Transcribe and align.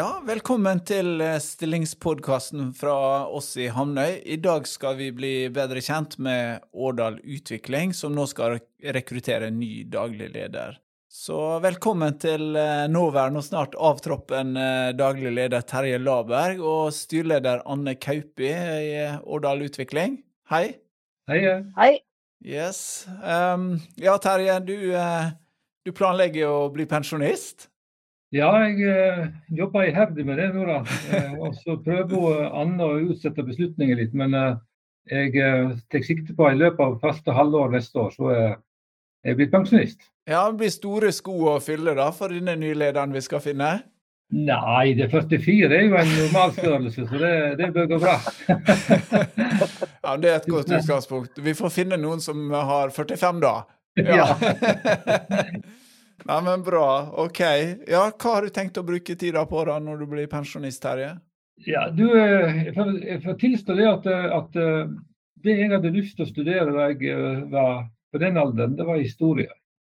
Ja, 0.00 0.22
velkommen 0.24 0.78
til 0.88 1.20
eh, 1.20 1.34
stillingspodkasten 1.44 2.70
fra 2.78 2.92
oss 3.36 3.50
i 3.60 3.66
Hamnøy. 3.68 4.22
I 4.32 4.38
dag 4.40 4.64
skal 4.70 4.94
vi 4.96 5.10
bli 5.12 5.32
bedre 5.52 5.82
kjent 5.84 6.14
med 6.24 6.62
Årdal 6.72 7.18
Utvikling, 7.20 7.92
som 7.92 8.14
nå 8.16 8.24
skal 8.30 8.56
rekruttere 8.96 9.50
en 9.50 9.58
ny 9.60 9.82
daglig 9.92 10.30
leder. 10.32 10.78
Så 11.12 11.36
velkommen 11.60 12.16
til 12.22 12.56
eh, 12.56 12.86
nåværende 12.88 13.42
og 13.42 13.44
snart 13.50 13.76
avtroppen 13.76 14.56
eh, 14.56 14.94
daglig 14.96 15.34
leder 15.36 15.66
Terje 15.68 16.00
Laberg 16.00 16.62
og 16.64 16.94
styreleder 16.96 17.66
Anne 17.68 17.98
Kaupi 18.00 18.54
i 18.54 19.02
Årdal 19.20 19.66
Utvikling. 19.68 20.22
Hei. 20.48 20.78
Hei. 21.28 21.42
Hei. 21.76 21.90
Yes. 22.40 23.04
Um, 23.20 23.74
ja, 24.00 24.16
Terje, 24.16 24.62
du, 24.64 24.78
du 25.84 25.92
planlegger 25.92 26.48
å 26.48 26.70
bli 26.72 26.88
pensjonist? 26.88 27.68
Ja, 28.30 28.50
jeg 28.62 28.84
eh, 28.86 29.24
jobber 29.58 29.88
iherdig 29.88 30.22
med 30.26 30.38
det 30.38 30.52
nå, 30.54 30.62
da. 30.68 30.80
Eh, 31.10 31.32
og 31.42 31.54
så 31.58 31.74
prøver 31.82 32.44
Anne 32.54 32.86
å 32.86 33.00
utsette 33.10 33.42
beslutninger 33.42 33.98
litt. 33.98 34.12
Men 34.14 34.36
eh, 34.38 34.52
jeg 35.10 35.34
eh, 35.42 35.72
tar 35.90 36.04
sikte 36.06 36.36
på 36.38 36.46
i 36.46 36.58
løpet 36.58 36.84
av 36.84 37.00
første 37.02 37.34
halvår 37.34 37.74
neste 37.74 37.98
år, 37.98 38.12
så 38.14 38.30
er 38.30 38.52
jeg 39.26 39.40
blitt 39.40 39.50
pensjonist. 39.50 40.06
Ja, 40.30 40.44
Det 40.46 40.60
blir 40.60 40.70
store 40.70 41.10
sko 41.12 41.34
å 41.56 41.56
fylle 41.64 41.96
da, 41.98 42.12
for 42.14 42.30
denne 42.30 42.54
nye 42.60 42.78
lederen 42.78 43.16
vi 43.16 43.24
skal 43.24 43.42
finne? 43.42 43.72
Nei, 44.30 44.92
det 44.94 45.10
44 45.10 45.74
er 45.74 45.88
jo 45.88 45.98
en 45.98 46.14
normalstørrelse, 46.14 47.08
så 47.10 47.18
det, 47.18 47.34
det 47.58 47.72
bør 47.74 47.90
gå 47.90 47.98
bra. 47.98 48.14
ja, 50.06 50.14
Det 50.22 50.30
er 50.30 50.36
et 50.36 50.46
godt 50.46 50.70
utgangspunkt. 50.70 51.42
Vi 51.42 51.58
får 51.58 51.74
finne 51.80 51.98
noen 51.98 52.22
som 52.22 52.46
har 52.54 52.94
45 52.94 53.42
da. 53.42 53.56
Ja. 53.98 54.30
Nei, 56.28 56.42
men 56.44 56.62
bra. 56.62 56.86
OK. 57.24 57.40
Ja, 57.88 58.04
hva 58.10 58.34
har 58.34 58.46
du 58.46 58.52
tenkt 58.54 58.78
å 58.78 58.86
bruke 58.86 59.16
tida 59.16 59.44
på 59.48 59.64
da, 59.68 59.78
når 59.82 60.02
du 60.02 60.06
blir 60.10 60.28
pensjonist, 60.30 60.82
Terje? 60.82 61.14
Ja, 61.66 61.90
du, 61.92 62.06
eh, 62.18 62.66
jeg 62.66 63.22
får, 63.24 63.34
tilstå 63.40 63.76
det 63.76 63.88
at, 63.88 64.06
eh, 64.06 64.28
at, 64.36 64.56
eh, 64.56 64.92
det 65.44 65.56
jeg 65.58 65.72
hadde 65.72 65.92
lyst 65.92 66.16
til 66.16 66.24
å 66.24 66.30
studere 66.30 66.72
da 66.72 66.88
jeg 66.92 67.16
var 67.52 67.88
på 68.12 68.20
den 68.20 68.38
alderen, 68.40 68.76
det 68.76 68.86
var 68.88 69.00
historie. 69.00 69.50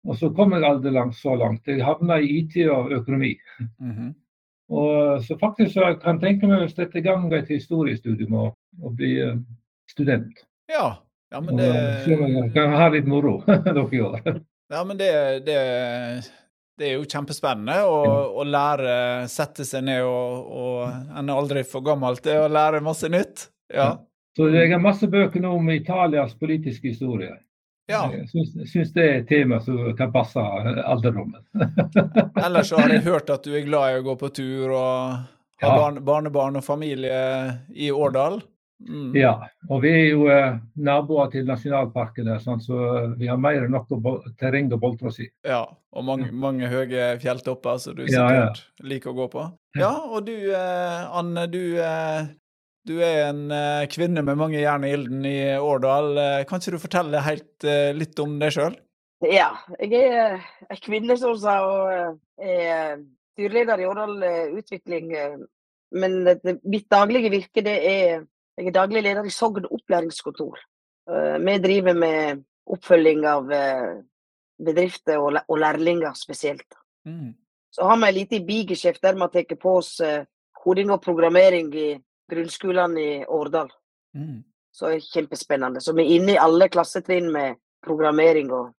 Og 0.03 0.17
så 0.19 0.29
kom 0.35 0.51
jeg 0.55 0.67
aldri 0.67 0.91
langt 0.91 1.15
så 1.15 1.35
langt. 1.39 1.67
Jeg 1.67 1.83
havna 1.83 2.19
i 2.19 2.41
IT 2.41 2.57
og 2.67 2.91
økonomi. 2.91 3.37
Mm 3.79 3.91
-hmm. 3.91 4.13
og, 4.69 5.23
så 5.23 5.37
faktisk 5.37 5.73
så 5.73 5.87
jeg 5.87 5.99
kan 5.99 6.19
tenke 6.19 6.47
meg 6.47 6.63
å 6.63 6.67
sette 6.67 6.99
i 6.99 7.01
gang 7.01 7.33
et 7.33 7.47
historiestudium 7.47 8.33
og, 8.33 8.57
og 8.81 8.95
bli 8.95 9.19
student. 9.87 10.45
Ja, 10.67 10.97
ja 11.31 11.39
men 11.39 11.57
det... 11.57 11.69
Og, 11.69 12.03
så 12.03 12.27
jeg 12.27 12.53
kan 12.53 12.71
ha 12.71 12.89
litt 12.89 13.07
moro 13.07 13.43
dere 13.47 14.03
år. 14.03 14.43
Ja, 14.73 14.83
men 14.83 14.97
det, 14.97 15.09
det, 15.45 15.57
det 16.77 16.87
er 16.87 16.95
jo 16.97 17.05
kjempespennende 17.05 17.83
å, 17.85 17.97
å, 18.41 18.45
lære, 18.47 18.95
sette 19.29 19.67
seg 19.69 19.85
ned 19.85 20.01
og, 20.07 20.47
og 20.49 21.19
En 21.19 21.29
er 21.29 21.37
aldri 21.37 21.61
for 21.67 21.85
gammel 21.85 22.17
til 22.23 22.41
å 22.41 22.49
lære 22.49 22.81
masse 22.81 23.09
nytt. 23.11 23.51
Ja. 23.73 23.91
Så 24.33 24.47
jeg 24.49 24.71
har 24.71 24.81
masse 24.81 25.05
bøker 25.05 25.43
nå 25.43 25.51
om 25.59 25.69
Italias 25.69 26.33
politiske 26.39 26.89
historie. 26.89 27.35
Ja. 27.91 28.07
Jeg 28.15 28.25
syns, 28.31 28.55
syns 28.71 28.93
det 28.95 29.05
er 29.05 29.19
et 29.19 29.29
tema 29.29 29.59
som 29.61 29.77
kan 29.99 30.09
passe 30.13 30.41
alderdommen. 30.41 31.43
Ellers 32.45 32.71
så 32.71 32.79
har 32.81 32.95
jeg 32.95 33.05
hørt 33.05 33.29
at 33.29 33.45
du 33.45 33.53
er 33.53 33.67
glad 33.67 33.91
i 33.91 33.99
å 33.99 34.05
gå 34.07 34.17
på 34.23 34.31
tur 34.33 34.71
og 34.71 34.87
ha 35.61 35.69
ja. 35.69 35.75
barn, 35.75 36.01
barnebarn 36.07 36.57
og 36.57 36.65
familie 36.65 37.19
i 37.75 37.91
Årdal. 37.93 38.41
Mm. 38.89 39.13
Ja, 39.15 39.31
og 39.69 39.79
vi 39.83 39.91
er 39.95 40.05
jo 40.09 40.25
eh, 40.31 40.57
naboer 40.83 41.29
til 41.31 41.45
nasjonalparkene, 41.47 42.35
sånn, 42.43 42.59
så 42.63 42.77
vi 43.19 43.29
har 43.31 43.39
mer 43.39 43.63
enn 43.63 43.71
nok 43.71 43.91
terreng 44.39 44.71
å 44.75 44.79
boltre 44.81 45.07
oss 45.11 45.21
i. 45.23 45.29
Ja, 45.47 45.63
og 45.93 46.07
mange, 46.07 46.31
mange 46.35 46.67
høye 46.71 47.13
fjelltopper 47.21 47.79
som 47.79 47.95
du 47.95 48.03
sikkert 48.03 48.35
ja, 48.35 48.47
ja. 48.49 48.87
liker 48.91 49.13
å 49.13 49.17
gå 49.21 49.27
på. 49.31 49.45
Ja, 49.79 49.93
og 50.03 50.27
du 50.27 50.35
eh, 50.35 51.15
Anne, 51.15 51.45
du, 51.51 51.61
eh, 51.79 52.27
du 52.89 52.97
er 52.99 53.29
en 53.29 53.45
eh, 53.55 53.85
kvinne 53.91 54.25
med 54.25 54.39
mange 54.39 54.59
jern 54.59 54.83
i 54.83 54.91
ilden 54.97 55.23
i 55.29 55.37
Årdal. 55.55 56.11
Eh, 56.19 56.41
kan 56.49 56.59
ikke 56.59 56.75
du 56.75 56.83
fortelle 56.83 57.23
helt 57.23 57.67
eh, 57.67 57.93
litt 57.95 58.19
om 58.19 58.35
deg 58.41 58.51
sjøl? 58.57 58.75
Ja, 59.23 59.53
jeg 59.79 60.03
er 60.11 60.41
en 60.67 60.83
kvinne, 60.83 61.15
som 61.15 61.37
sa, 61.39 61.61
og 61.63 62.43
er 62.43 62.97
styreleder 63.31 63.79
i 63.79 63.87
Årdal 63.87 64.17
Utvikling. 64.59 65.13
Men 65.95 66.17
mitt 66.67 66.89
daglige 66.91 67.31
virke 67.31 67.63
det 67.63 67.77
er 67.87 68.25
jeg 68.57 68.69
er 68.69 68.75
daglig 68.75 69.03
leder 69.03 69.25
i 69.25 69.33
Sogn 69.33 69.65
opplæringskontor. 69.65 70.59
Eh, 71.09 71.37
vi 71.41 71.57
driver 71.61 71.93
med 71.97 72.43
oppfølging 72.69 73.25
av 73.27 73.51
eh, 73.51 74.01
bedrifter 74.63 75.19
og 75.19 75.57
lærlinger 75.59 76.13
spesielt. 76.17 76.77
Mm. 77.05 77.33
Så 77.73 77.87
har 77.89 77.97
vi 77.97 78.07
en 78.07 78.15
liten 78.15 78.45
bigeskjeft 78.45 79.01
der 79.01 79.17
vi 79.17 79.29
tar 79.33 79.55
på 79.59 79.77
oss 79.79 79.99
eh, 79.99 80.25
koding 80.63 80.91
og 80.93 81.01
programmering 81.01 81.73
i 81.75 81.89
grunnskolene 82.29 83.01
i 83.01 83.25
Årdal. 83.25 83.71
Mm. 84.15 84.43
Så 84.71 84.89
det 84.89 84.95
er 84.95 85.09
kjempespennende. 85.09 85.81
Så 85.81 85.93
vi 85.93 86.05
er 86.05 86.15
inne 86.19 86.35
i 86.35 86.41
alle 86.41 86.69
klassetrinn 86.69 87.31
med 87.31 87.59
programmering 87.83 88.51
og, 88.53 88.71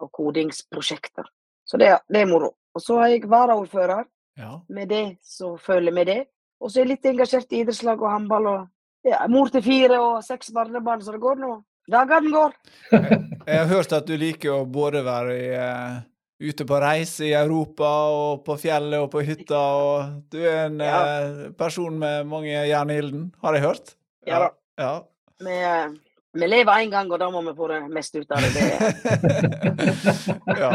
og 0.00 0.12
kodingsprosjekter. 0.12 1.26
Så 1.64 1.80
det, 1.80 1.90
det, 2.08 2.20
er 2.20 2.30
moro. 2.30 2.54
Og 2.74 2.80
så 2.80 3.00
er 3.00 3.14
jeg 3.14 3.30
varaordfører. 3.30 4.04
Ja. 4.38 4.58
Med 4.68 4.88
det 4.88 5.18
så 5.22 5.56
følger 5.56 5.94
vi 5.94 6.04
det. 6.04 6.20
Og 6.60 6.70
så 6.70 6.80
er 6.80 6.84
jeg 6.84 6.94
litt 6.94 7.06
engasjert 7.10 7.52
i 7.52 7.60
idrettslag 7.62 8.02
og 8.02 8.10
håndball 8.10 8.48
og 8.50 8.62
ja, 9.04 9.20
mor 9.28 9.52
til 9.52 9.64
fire 9.64 10.00
og 10.00 10.24
seks 10.24 10.50
barnebarn, 10.54 11.02
så 11.04 11.14
det 11.14 11.22
går 11.22 11.40
nå. 11.42 11.58
Dagene 11.90 12.32
går. 12.32 12.54
jeg 13.50 13.58
har 13.58 13.68
hørt 13.68 13.92
at 13.92 14.06
du 14.08 14.14
liker 14.16 14.54
å 14.54 14.64
både 14.64 15.02
være 15.04 15.34
i, 15.36 15.50
uh, 15.52 15.98
ute 16.40 16.64
på 16.68 16.78
reise 16.80 17.26
i 17.28 17.34
Europa 17.36 17.90
og 18.14 18.44
på 18.46 18.56
fjellet 18.62 19.04
og 19.04 19.10
på 19.12 19.24
hytta. 19.26 19.60
og 19.60 20.32
Du 20.32 20.40
er 20.40 20.70
en 20.70 20.80
ja. 20.80 21.02
uh, 21.04 21.52
person 21.58 21.98
med 22.00 22.30
mange 22.30 22.54
jern 22.54 22.92
i 22.92 22.98
ilden, 23.02 23.28
har 23.44 23.58
jeg 23.58 23.66
hørt? 23.66 23.94
Ja 24.24 24.46
da. 24.46 24.50
Ja. 24.80 24.94
Vi, 25.44 25.58
uh, 25.60 25.92
vi 26.40 26.48
lever 26.48 26.86
én 26.86 26.94
gang, 26.94 27.12
og 27.12 27.20
da 27.20 27.28
må 27.30 27.44
vi 27.44 27.54
få 27.58 27.68
det 27.74 27.82
mest 27.92 28.16
ut 28.16 28.32
av 28.32 28.48
det. 28.56 28.64
ja. 30.64 30.72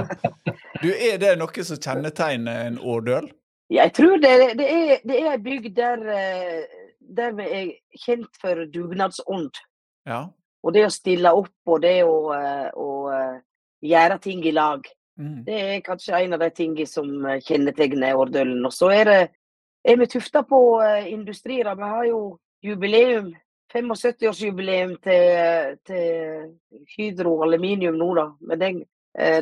Du, 0.79 0.87
Er 0.93 1.17
det 1.19 1.33
noe 1.41 1.65
som 1.65 1.81
kjennetegner 1.81 2.69
en 2.69 2.77
årdøl? 2.79 3.31
Jeg 3.69 3.93
tror 3.97 4.21
det, 4.21 4.29
det 4.57 4.65
er, 4.65 5.01
det 5.05 5.17
er 5.19 5.33
en 5.33 5.43
bygd 5.45 5.73
der 5.77 6.05
der 7.15 7.33
vi 7.37 7.47
er 7.47 7.71
kjent 7.97 8.39
for 8.41 8.65
dugnadsånd. 8.73 9.57
Ja. 10.07 10.27
Og 10.63 10.75
det 10.75 10.85
å 10.87 10.93
stille 10.93 11.31
opp 11.35 11.71
og 11.71 11.81
det 11.83 11.97
å, 12.05 12.15
eh, 12.35 12.69
å 12.75 12.89
eh, 13.15 13.35
gjøre 13.89 14.19
ting 14.23 14.43
i 14.45 14.55
lag. 14.55 14.87
Mm. 15.19 15.43
Det 15.47 15.59
er 15.59 15.83
kanskje 15.85 16.19
en 16.19 16.35
av 16.35 16.43
de 16.43 16.49
tingene 16.55 16.87
som 16.87 17.09
eh, 17.25 17.41
kjennetegner 17.45 18.19
Årdølen. 18.19 18.65
Og 18.67 18.75
så 18.75 18.91
er, 18.95 19.11
det, 19.11 19.19
er 19.87 19.99
vi 19.99 20.09
tufta 20.11 20.43
på 20.47 20.61
industri. 21.07 21.61
Vi 21.63 21.93
har 21.93 22.05
jo 22.09 22.23
jubileum, 22.65 23.33
75-årsjubileum 23.69 24.95
til, 25.05 25.75
til 25.85 26.85
Hydro 26.95 27.35
aluminium 27.45 27.99
nå, 27.99 28.07
da. 28.17 28.25
Men 28.41 28.61
den, 28.63 28.79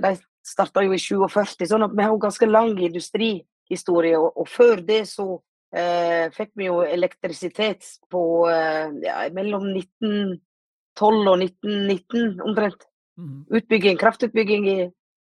de 0.04 0.12
starta 0.44 0.84
jo 0.84 0.92
i 0.92 1.00
47, 1.00 1.64
sånn 1.70 1.86
at 1.88 1.96
vi 1.96 2.04
har 2.04 2.12
jo 2.12 2.20
ganske 2.26 2.50
lang 2.50 2.76
industrihistorie. 2.76 4.20
Og, 4.20 4.36
og 4.36 4.50
før 4.52 4.84
det 4.86 5.06
så 5.10 5.38
eh, 5.76 6.28
fikk 6.36 6.54
vi 6.60 6.70
jo 6.70 6.82
elektrisitet 6.86 7.88
på 8.12 8.22
eh, 8.52 8.94
ja, 9.04 9.18
mellom 9.36 9.70
1912 9.74 11.32
og 11.34 11.44
1919 11.44 12.42
omtrent. 12.46 12.88
Mm. 13.18 13.44
Utbygging, 13.50 13.98
kraftutbygging 13.98 14.68
i, 14.70 14.80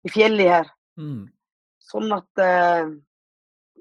i 0.07 0.13
fjellet 0.13 0.53
her. 0.57 0.75
Mm. 0.99 1.27
Sånn 1.83 2.13
at 2.15 2.43
eh, 2.43 2.93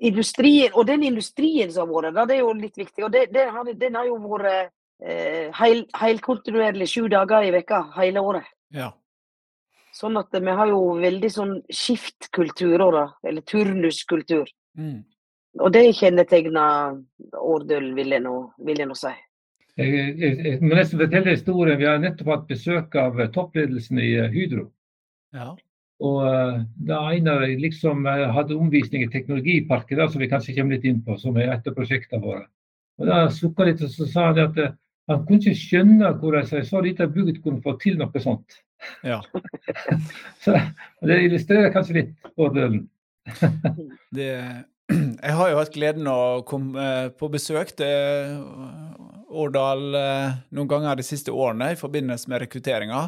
industrien, 0.02 0.72
Og 0.74 0.88
den 0.88 1.04
industrien 1.08 1.72
som 1.72 1.92
har 1.94 2.10
vært, 2.12 2.28
det 2.30 2.40
er 2.40 2.44
jo 2.44 2.54
litt 2.58 2.78
viktig. 2.78 3.04
og 3.06 3.12
det, 3.12 3.28
det 3.34 3.50
har, 3.50 3.74
Den 3.74 3.96
har 3.96 4.10
jo 4.10 4.18
vært 4.26 4.72
eh, 5.02 5.52
heil, 5.60 5.86
heilkontinuerlig 5.98 6.90
sju 6.90 7.08
dager 7.12 7.46
i 7.46 7.54
veka 7.56 7.86
hele 7.98 8.24
året. 8.26 8.50
Ja. 8.74 8.92
Sånn 9.94 10.16
at 10.18 10.32
vi 10.32 10.56
har 10.56 10.70
jo 10.72 10.96
veldig 11.02 11.30
sånn 11.32 11.56
skiftkultur, 11.68 12.80
eller 12.80 13.42
turnuskultur. 13.44 14.48
Mm. 14.80 15.04
Og 15.60 15.74
det 15.74 15.84
kjennetegner 15.98 17.02
Årdøl, 17.36 17.92
vil 17.98 18.16
jeg 18.16 18.24
nå, 18.24 18.36
vil 18.64 18.80
jeg 18.80 18.88
nå 18.88 18.96
si. 18.96 19.12
Jeg, 19.80 19.92
jeg, 20.20 20.38
jeg, 20.46 20.60
må 20.62 20.76
nesten 20.76 21.00
fortelle 21.02 21.36
historien. 21.36 21.80
Vi 21.80 21.88
har 21.88 22.00
nettopp 22.00 22.32
hatt 22.32 22.48
besøk 22.48 22.96
av 23.00 23.20
toppledelsen 23.36 24.00
i 24.00 24.14
eh, 24.20 24.32
Hydro. 24.32 24.70
Ja. 25.36 25.52
Og 26.02 26.18
uh, 26.26 26.64
da 26.88 27.02
Einar 27.12 27.46
liksom 27.62 28.08
hadde 28.10 28.58
omvisning 28.58 29.04
i 29.06 29.12
Teknologiparken, 29.12 30.00
da, 30.00 30.08
som 30.10 30.24
vi 30.24 30.32
kanskje 30.32 30.56
kommer 30.58 30.76
litt 30.76 30.88
inn 30.90 31.04
på, 31.06 31.14
som 31.22 31.38
er 31.38 31.52
et 31.54 31.68
av 31.70 31.76
prosjektene 31.78 32.24
våre. 32.24 32.48
Og 33.00 33.10
Da 33.10 33.20
sukka 33.34 33.68
litt 33.68 33.84
og 33.86 33.92
så 33.94 34.08
sa 34.10 34.32
han 34.32 34.42
at 34.42 34.58
han 35.10 35.24
kunne 35.28 35.42
ikke 35.42 35.60
skjønne 35.60 36.10
hvordan 36.22 36.50
en 36.58 36.66
så 36.68 36.82
lita 36.84 37.08
bygd 37.10 37.42
kunne 37.44 37.62
få 37.64 37.76
til 37.82 37.98
noe 38.00 38.24
sånt. 38.24 38.60
Ja. 39.06 39.20
så 40.44 40.58
Det 41.06 41.22
illustrerer 41.28 41.74
kanskje 41.74 41.98
litt 42.00 42.34
fordelen. 42.36 42.88
det, 44.18 44.32
jeg 45.26 45.38
har 45.38 45.52
jo 45.52 45.60
hatt 45.60 45.74
gleden 45.74 46.08
av 46.10 46.42
å 46.42 46.46
komme 46.48 46.84
eh, 46.84 47.08
på 47.16 47.30
besøk 47.32 47.74
til 47.80 48.42
Årdal 49.32 49.98
eh, 49.98 50.38
noen 50.56 50.70
ganger 50.70 51.00
de 51.00 51.06
siste 51.08 51.34
årene 51.34 51.72
i 51.74 51.80
forbindelse 51.80 52.32
med 52.32 52.44
rekrutteringa. 52.46 53.02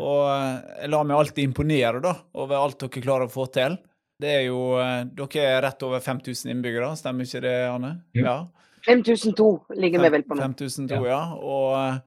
Og 0.00 0.22
eh, 0.32 0.82
jeg 0.84 0.92
lar 0.92 1.06
meg 1.08 1.20
alltid 1.20 1.48
imponere 1.48 2.02
da, 2.04 2.14
over 2.40 2.60
alt 2.60 2.80
dere 2.82 3.04
klarer 3.04 3.28
å 3.28 3.32
få 3.32 3.48
til. 3.54 3.78
Det 4.20 4.32
er 4.36 4.42
jo, 4.50 4.76
Dere 5.16 5.44
er 5.48 5.62
rett 5.64 5.82
over 5.86 6.02
5000 6.04 6.50
innbyggere, 6.52 6.90
stemmer 7.00 7.24
ikke 7.24 7.40
det, 7.40 7.54
Anne? 7.70 7.94
Ja. 8.12 8.42
5002 8.84 9.46
ligger 9.80 10.04
vi 10.04 10.10
vel 10.12 10.26
på 10.28 10.36
nå. 10.36 10.44
5002, 10.44 10.98
ja. 11.08 11.20
Og, 11.40 12.02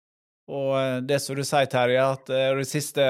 og 0.54 1.07
det 1.09 1.18
som 1.24 1.38
du 1.38 1.42
sier, 1.42 1.66
Terje, 1.71 2.06
at 2.06 2.30
det 2.30 2.68
siste 2.69 3.07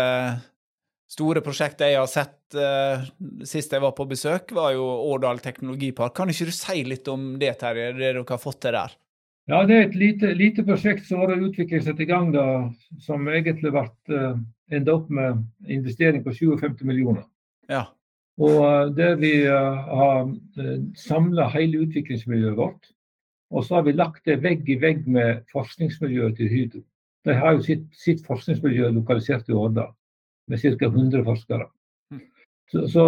store 1.11 1.43
prosjektet 1.43 1.91
jeg 1.91 1.99
har 1.99 2.07
sett 2.07 2.39
uh, 2.57 3.03
sist 3.47 3.73
jeg 3.73 3.83
var 3.83 3.93
på 3.97 4.05
besøk, 4.09 4.51
var 4.55 4.73
jo 4.75 4.83
Årdal 5.13 5.41
teknologipark. 5.43 6.15
Kan 6.17 6.31
ikke 6.31 6.49
du 6.49 6.55
si 6.55 6.83
litt 6.87 7.07
om 7.11 7.33
det, 7.41 7.55
Terje, 7.61 7.91
det 7.93 8.03
dere 8.03 8.23
har 8.29 8.41
fått 8.41 8.61
til 8.65 8.75
der? 8.77 8.95
Ja, 9.51 9.65
Det 9.67 9.75
er 9.75 9.87
et 9.87 9.97
lite, 9.99 10.31
lite 10.39 10.63
prosjekt 10.63 11.05
som 11.07 11.19
har 11.19 11.33
utviklet 11.35 11.83
seg 11.83 11.99
i 11.99 12.07
gang, 12.07 12.31
da, 12.31 12.45
som 13.03 13.27
egentlig 13.27 13.73
ble 13.75 13.83
uh, 14.13 14.37
enda 14.71 14.95
opp 14.95 15.09
med 15.11 15.43
investering 15.67 16.23
på 16.23 16.31
57 16.37 16.85
millioner. 16.87 17.25
Ja. 17.71 17.89
Og 18.39 18.59
uh, 18.63 18.87
Der 18.95 19.19
vi 19.19 19.33
uh, 19.47 19.83
har 19.89 20.31
samla 20.95 21.49
hele 21.53 21.83
utviklingsmiljøet 21.87 22.57
vårt. 22.57 22.93
Og 23.53 23.65
så 23.65 23.77
har 23.77 23.83
vi 23.85 23.93
lagt 23.93 24.23
det 24.25 24.39
vegg 24.41 24.69
i 24.69 24.79
vegg 24.81 25.03
med 25.05 25.43
forskningsmiljøet 25.51 26.39
til 26.39 26.49
Hydro. 26.49 26.81
De 27.23 27.35
har 27.37 27.53
jo 27.55 27.61
sitt, 27.63 27.83
sitt 27.95 28.23
forskningsmiljø 28.25 28.89
lokalisert 28.95 29.49
i 29.49 29.55
Årdal 29.55 29.91
med 30.49 30.59
ca. 30.59 30.87
100 30.89 31.23
forskere. 31.23 31.67
Så, 32.71 32.87
så, 32.89 33.03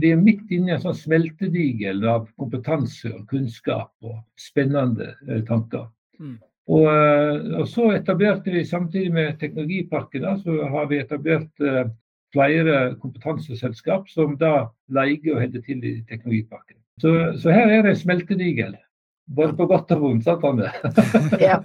vi 0.00 0.12
er 0.14 0.20
midt 0.22 0.50
inne 0.54 0.70
i 0.70 0.74
en 0.76 0.82
sånn 0.84 0.96
smeltedigel 0.96 2.04
av 2.06 2.28
kompetanse 2.38 3.10
og 3.10 3.24
kunnskap 3.30 3.90
og 4.06 4.20
spennende 4.38 5.14
eh, 5.28 5.40
tanker. 5.48 5.88
Mm. 6.20 6.36
Og, 6.70 6.86
eh, 6.88 7.40
og, 7.58 7.66
så 7.68 7.90
etablerte 7.96 8.54
vi 8.54 8.62
samtidig 8.68 9.10
med 9.12 9.40
Teknologiparken 9.40 10.24
da, 10.24 10.36
så 10.40 10.68
har 10.70 10.88
vi 10.92 11.02
etablert 11.02 11.64
eh, 11.64 11.84
flere 12.34 12.78
kompetanseselskap 13.02 14.08
som 14.10 14.38
da 14.38 14.68
leier 14.94 15.34
og 15.34 15.42
holder 15.42 15.66
til 15.66 15.84
i 15.84 15.96
Teknologiparken. 16.08 16.78
Så, 17.02 17.12
så, 17.42 17.50
her 17.50 17.70
er 17.70 17.82
det 17.82 17.96
en 17.96 18.02
smeltedigel. 18.04 18.76
Både 19.34 19.56
på 19.58 19.66
godt 19.66 19.90
og 19.96 20.02
vondt, 20.04 20.26
sant 20.26 20.44
Anne? 20.46 20.70
ja. 21.42 21.58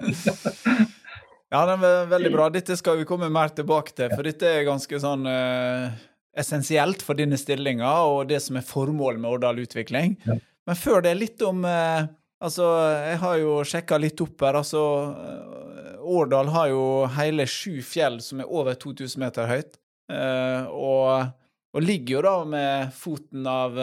Ja, 1.50 1.64
det 1.66 1.76
er 1.76 2.10
veldig 2.10 2.32
bra. 2.34 2.50
Dette 2.58 2.78
skal 2.80 3.00
vi 3.02 3.08
komme 3.10 3.30
mer 3.34 3.54
tilbake 3.54 3.94
til, 3.96 4.14
for 4.14 4.26
dette 4.26 4.48
er 4.48 4.68
ganske 4.68 5.02
sånn 5.02 5.26
uh, 5.26 5.90
essensielt 6.38 7.04
for 7.06 7.18
dine 7.18 7.38
stillinger 7.40 8.06
og 8.10 8.30
det 8.30 8.42
som 8.44 8.60
er 8.60 8.66
formålet 8.66 9.22
med 9.22 9.32
Årdal 9.32 9.62
Utvikling. 9.64 10.16
Ja. 10.26 10.38
Men 10.70 10.78
før 10.78 11.04
det, 11.06 11.18
litt 11.18 11.46
om 11.46 11.66
uh, 11.66 12.08
Altså, 12.40 12.64
jeg 13.04 13.18
har 13.20 13.34
jo 13.36 13.56
sjekka 13.68 13.98
litt 14.00 14.22
opp 14.24 14.46
her. 14.46 14.56
Altså, 14.62 14.82
uh, 15.12 15.98
Årdal 16.08 16.48
har 16.54 16.70
jo 16.72 16.84
hele 17.18 17.44
sju 17.44 17.82
fjell 17.84 18.22
som 18.24 18.40
er 18.40 18.48
over 18.48 18.78
2000 18.80 19.20
meter 19.20 19.50
høyt. 19.50 19.76
og, 20.10 21.28
og 21.76 21.84
ligger 21.84 22.16
jo 22.16 22.22
da 22.26 22.32
med 22.50 22.94
foten 22.98 23.44
av 23.46 23.76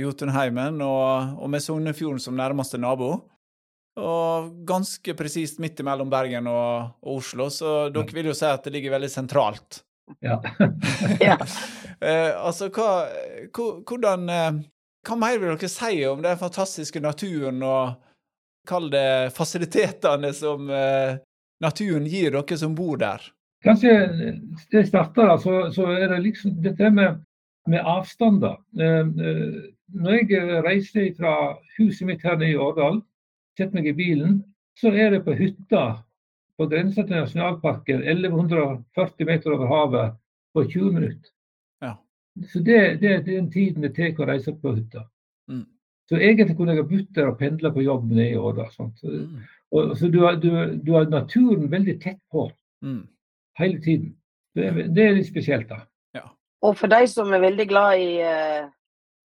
Jotunheimen 0.00 0.78
og, 0.80 1.34
og 1.42 1.50
med 1.52 1.60
Sognefjorden 1.60 2.22
som 2.22 2.38
nærmeste 2.38 2.80
nabo. 2.80 3.10
Og 4.00 4.54
ganske 4.66 5.14
presist 5.14 5.60
midt 5.62 5.78
mellom 5.86 6.10
Bergen 6.10 6.48
og, 6.50 6.94
og, 7.02 7.18
Oslo, 7.20 7.46
så 7.52 7.88
dere 7.94 8.16
vil 8.16 8.32
jo 8.32 8.36
si 8.36 8.46
at 8.48 8.64
det 8.66 8.72
ligger 8.74 8.96
veldig 8.96 9.10
sentralt. 9.12 9.84
Ja. 10.20 10.42
ja. 11.20 11.38
Eh, 12.00 12.46
altså, 12.46 12.66
hva, 12.74 13.06
hvordan 13.54 14.28
eh, 14.28 14.56
Hva 15.06 15.16
mer 15.16 15.38
vil 15.38 15.52
dere 15.54 15.68
si 15.70 16.02
om 16.08 16.24
den 16.24 16.36
fantastiske 16.36 17.00
naturen 17.00 17.62
og 17.64 17.94
kall 18.68 18.90
det 18.92 19.30
fasilitetene 19.36 20.32
som 20.36 20.68
eh, 20.74 21.14
naturen 21.62 22.08
gir 22.10 22.34
dere 22.34 22.58
som 22.60 22.74
bor 22.76 22.98
der? 23.00 23.22
Kanskje 23.64 23.94
det 24.74 24.82
starter 24.90 25.30
da, 25.30 25.38
så, 25.40 25.54
så 25.72 25.86
er 25.94 26.10
det 26.12 26.18
liksom 26.26 26.58
dette 26.66 26.90
med, 26.92 27.22
med 27.70 27.86
avstander. 27.88 28.58
Når 28.74 30.18
jeg 30.18 30.64
reiser 30.66 31.14
fra 31.16 31.54
huset 31.78 32.10
mitt 32.10 32.26
her 32.26 32.36
nede 32.36 32.52
i 32.52 32.58
Årdal 32.60 33.00
setter 33.56 33.78
meg 33.78 33.88
i 33.88 33.96
bilen, 33.96 34.42
så 34.76 34.92
er 34.92 35.14
det 35.14 35.22
på 35.24 35.36
hytta 35.38 35.84
på 36.58 36.66
grensa 36.70 37.02
til 37.02 37.16
nasjonalparken 37.16 38.02
1140 38.02 39.26
meter 39.28 39.54
over 39.56 39.70
havet 39.70 40.18
på 40.54 40.64
20 40.64 40.92
minutter. 40.92 41.30
Ja. 41.82 41.94
Så 42.52 42.58
det, 42.58 43.00
det, 43.02 43.12
er 43.12 43.24
den 43.26 43.50
tiden 43.52 43.82
det 43.82 43.94
tar 43.96 44.22
å 44.22 44.28
reise 44.28 44.54
på 44.58 44.74
hytta. 44.76 45.06
Mm. 45.50 45.64
Så 46.08 46.20
egentlig 46.20 46.56
kunne 46.56 46.74
jeg 46.74 46.84
ha 46.84 46.88
bodd 46.88 47.10
der 47.16 47.30
og 47.30 47.38
pendla 47.40 47.72
på 47.72 47.82
jobb 47.82 48.12
i 48.12 48.30
Da, 48.58 48.68
Så, 48.70 48.90
mm. 49.02 49.40
så 49.96 50.08
du, 50.08 50.20
har, 50.24 50.36
du, 50.36 50.50
du, 50.76 50.92
har, 50.92 51.08
naturen 51.08 51.70
veldig 51.70 52.00
tett 52.00 52.20
på 52.30 52.50
mm. 52.82 53.02
hele 53.58 53.80
tiden. 53.80 54.16
Det 54.54 54.70
det 54.94 55.04
er, 55.04 55.14
litt 55.16 55.28
spesielt, 55.28 55.68
da. 55.68 55.80
Ja. 56.14 56.28
Og 56.62 56.76
for 56.78 56.86
de 56.86 57.06
som 57.10 57.32
er 57.32 57.42
veldig 57.42 57.68
glad 57.68 57.98
i 57.98 58.10
uh, 58.22 58.68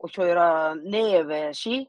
å 0.02 0.10
kjøre 0.10 0.46
nedover-ski, 0.82 1.84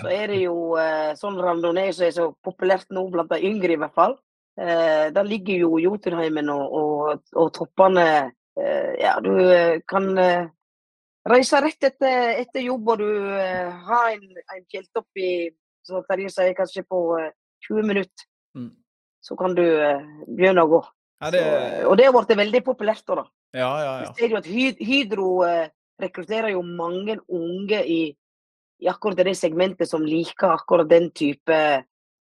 så 0.00 0.08
er 0.08 0.30
det 0.32 0.38
jo 0.40 0.72
eh, 0.80 1.12
sånn 1.20 1.36
randonee 1.36 1.92
som 1.92 2.06
er 2.06 2.14
så 2.16 2.30
populært 2.44 2.88
nå 2.96 3.02
blant 3.12 3.28
de 3.28 3.42
yngre, 3.44 3.74
i 3.74 3.80
hvert 3.80 3.92
fall. 3.92 4.14
Eh, 4.60 5.06
der 5.14 5.24
ligger 5.24 5.62
jo 5.64 5.78
Jotunheimen 5.80 6.50
og, 6.52 6.72
og, 6.76 7.22
og 7.40 7.52
toppene 7.56 8.04
eh, 8.60 8.90
Ja, 9.00 9.14
du 9.24 9.32
eh, 9.40 9.80
kan 9.88 10.10
reise 11.24 11.60
rett 11.64 11.86
etter, 11.88 12.34
etter, 12.42 12.60
jobb, 12.60 12.90
og 12.92 13.00
du 13.00 13.08
har 13.86 14.10
en, 14.10 14.26
en 14.42 14.64
fjelltopp 14.68 15.22
i 15.22 15.32
som 15.86 16.04
Terje 16.06 16.30
sier, 16.30 16.52
kanskje 16.54 16.84
på 16.86 16.98
20 17.66 17.86
minutter. 17.86 18.26
Mm. 18.58 18.70
Så 19.22 19.36
kan 19.38 19.54
du 19.54 19.62
begynne 20.26 20.62
å 20.62 20.70
gå. 20.70 20.80
Ja, 21.22 21.30
det... 21.30 21.42
så, 21.42 21.86
og 21.88 21.96
det 21.98 22.06
har 22.06 22.14
blitt 22.16 22.38
veldig 22.38 22.62
populært. 22.66 23.06
da. 23.06 23.24
Ja, 23.54 23.70
ja, 23.70 23.92
ja. 24.02 24.10
Vi 24.10 24.18
ser 24.18 24.34
jo 24.34 24.40
at 24.42 24.50
Hydro 24.82 25.28
rekrutterer 26.02 26.52
jo 26.54 26.62
mange 26.66 27.16
unge 27.30 27.80
i 27.86 28.00
i 28.82 28.88
akkurat 28.90 29.22
det 29.22 29.36
segmentet 29.38 29.88
som 29.88 30.02
liker 30.02 30.56
akkurat 30.56 30.88
den 30.90 31.10
type 31.14 31.56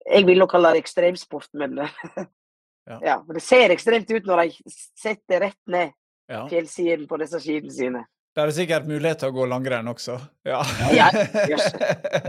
Jeg 0.08 0.28
vil 0.28 0.40
nok 0.40 0.52
kalle 0.54 0.74
det 0.76 0.84
ekstremsport, 0.86 1.50
men 1.60 1.80
ja. 2.90 3.00
ja. 3.04 3.18
Det 3.28 3.44
ser 3.44 3.74
ekstremt 3.76 4.12
ut 4.12 4.28
når 4.30 4.46
de 4.46 4.76
setter 4.96 5.48
rett 5.50 5.64
ned 5.68 5.92
ja. 6.32 6.46
fjellsiden 6.52 7.08
på 7.10 7.20
disse 7.22 7.42
skiene 7.44 7.74
sine. 7.74 8.06
Det 8.38 8.44
er 8.44 8.52
sikkert 8.54 8.86
mulighet 8.86 9.24
til 9.24 9.32
å 9.32 9.34
gå 9.34 9.48
langrenn 9.50 9.88
også. 9.90 10.20
Ja. 10.46 10.60
ja 10.94 11.08
yes. 11.50 11.72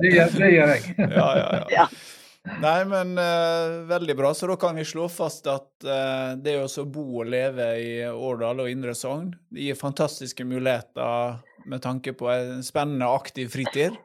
det, 0.00 0.14
gjør, 0.14 0.30
det, 0.38 0.52
gjør, 0.54 0.70
jeg. 0.72 0.94
ja, 1.18 1.26
ja, 1.36 1.66
ja. 1.74 1.88
Nei, 2.62 2.78
men 2.88 3.12
uh, 3.20 3.84
veldig 3.90 4.16
bra. 4.16 4.30
Så 4.32 4.48
da 4.48 4.56
kan 4.56 4.78
vi 4.78 4.86
slå 4.88 5.04
fast 5.12 5.50
at 5.52 5.68
uh, 5.84 6.32
det 6.40 6.56
å 6.64 6.86
bo 6.88 7.20
og 7.20 7.28
leve 7.28 7.68
i 7.82 7.90
Årdal 8.08 8.64
og 8.64 8.72
Indre 8.72 8.96
Sogn 8.96 9.34
gir 9.52 9.76
fantastiske 9.76 10.46
muligheter 10.48 11.42
med 11.68 11.84
tanke 11.84 12.16
på 12.16 12.30
en 12.32 12.64
spennende, 12.64 13.10
aktiv 13.12 13.52
fritid. 13.52 13.98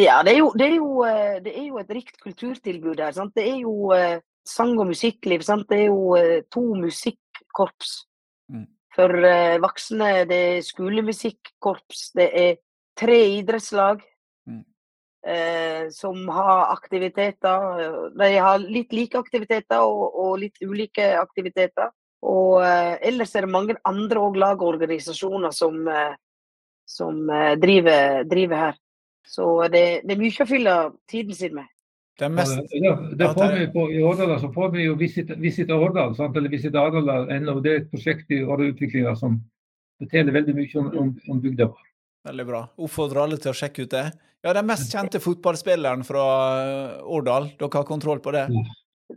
Ja, 0.00 0.22
det 0.24 0.32
er, 0.32 0.38
jo, 0.38 0.50
det, 0.56 0.66
er 0.66 0.76
jo, 0.78 0.90
eh, 1.04 1.38
det 1.44 1.52
er, 1.52 1.64
jo, 1.68 1.78
et 1.80 1.90
rikt 1.92 2.20
kulturtilbud 2.22 3.00
her. 3.02 3.12
Sant? 3.12 3.34
Det 3.36 3.44
er 3.44 3.58
jo 3.60 3.90
uh, 3.92 4.20
sang- 4.48 4.78
og 4.80 4.88
musikkliv. 4.88 5.44
Sant? 5.44 5.66
Det 5.68 5.82
er 5.82 5.90
jo 5.90 6.14
uh, 6.16 6.38
to 6.52 6.62
musikkorps 6.78 7.92
mm. 8.48 8.64
for 8.96 9.28
voksne. 9.60 10.12
Det 10.30 10.40
er 10.54 10.64
skolemusikkorps. 10.64 12.06
Det 12.16 12.30
er 12.32 12.56
tre 12.96 13.18
idrettslag 13.36 14.00
mm. 14.48 14.64
som 15.94 16.28
har 16.28 16.72
aktiviteter. 16.74 18.10
De 18.18 18.32
har 18.36 18.60
litt 18.60 18.92
like 18.92 19.16
aktiviteter 19.16 19.80
og, 19.80 20.16
og 20.16 20.34
litt 20.42 20.60
ulike 20.60 21.06
aktiviteter. 21.20 21.92
Og 22.28 22.60
ellers 22.60 23.32
er 23.36 23.46
det 23.46 23.52
mange 23.52 23.76
andre 23.88 24.26
lag 24.36 24.60
og 24.60 24.74
organisasjoner 24.74 25.54
som, 25.56 25.78
som 26.84 27.22
driver, 27.62 28.24
driver 28.28 28.64
her. 28.66 28.80
Så 29.26 29.46
det, 29.68 29.84
det 30.06 30.16
er 30.16 30.20
mye 30.20 30.44
å 30.44 30.48
fylle 30.48 30.78
tiden 31.10 31.36
sin 31.36 31.54
med. 31.58 31.68
Det, 32.20 32.28
mest... 32.28 32.58
ja, 32.76 32.94
det 33.16 33.28
får 33.32 33.52
vi 33.56 33.66
på, 33.72 33.84
I 33.96 34.02
Årdal 34.04 34.34
så 34.40 34.50
får 34.52 34.72
vi 34.74 34.82
jo 34.84 34.96
Visit, 35.00 35.30
visit 35.40 35.70
Årdal, 35.72 36.12
sant? 36.18 36.36
eller 36.36 36.52
Visit 36.52 36.74
Arendal 36.76 37.30
ennå. 37.32 37.60
Det 37.64 37.72
er 37.72 37.78
et 37.84 37.92
prosjekt 37.92 38.32
i 38.34 38.42
Årdal-utviklinga 38.44 39.14
som 39.16 39.38
forteller 40.00 40.36
veldig 40.36 40.56
mye 40.56 40.82
om, 40.82 40.90
om, 41.04 41.14
om 41.32 41.40
bygda 41.40 41.70
vår. 41.70 41.86
Veldig 42.28 42.46
bra. 42.50 42.66
Oppfordrer 42.76 43.22
alle 43.22 43.38
til 43.40 43.54
å 43.54 43.56
sjekke 43.56 43.86
ut 43.86 43.94
det. 43.94 44.10
Ja, 44.44 44.52
Den 44.56 44.68
mest 44.68 44.92
kjente 44.92 45.20
fotballspilleren 45.20 46.04
fra 46.04 46.26
Årdal, 47.04 47.50
dere 47.60 47.80
har 47.80 47.88
kontroll 47.88 48.20
på 48.24 48.32
det? 48.36 48.46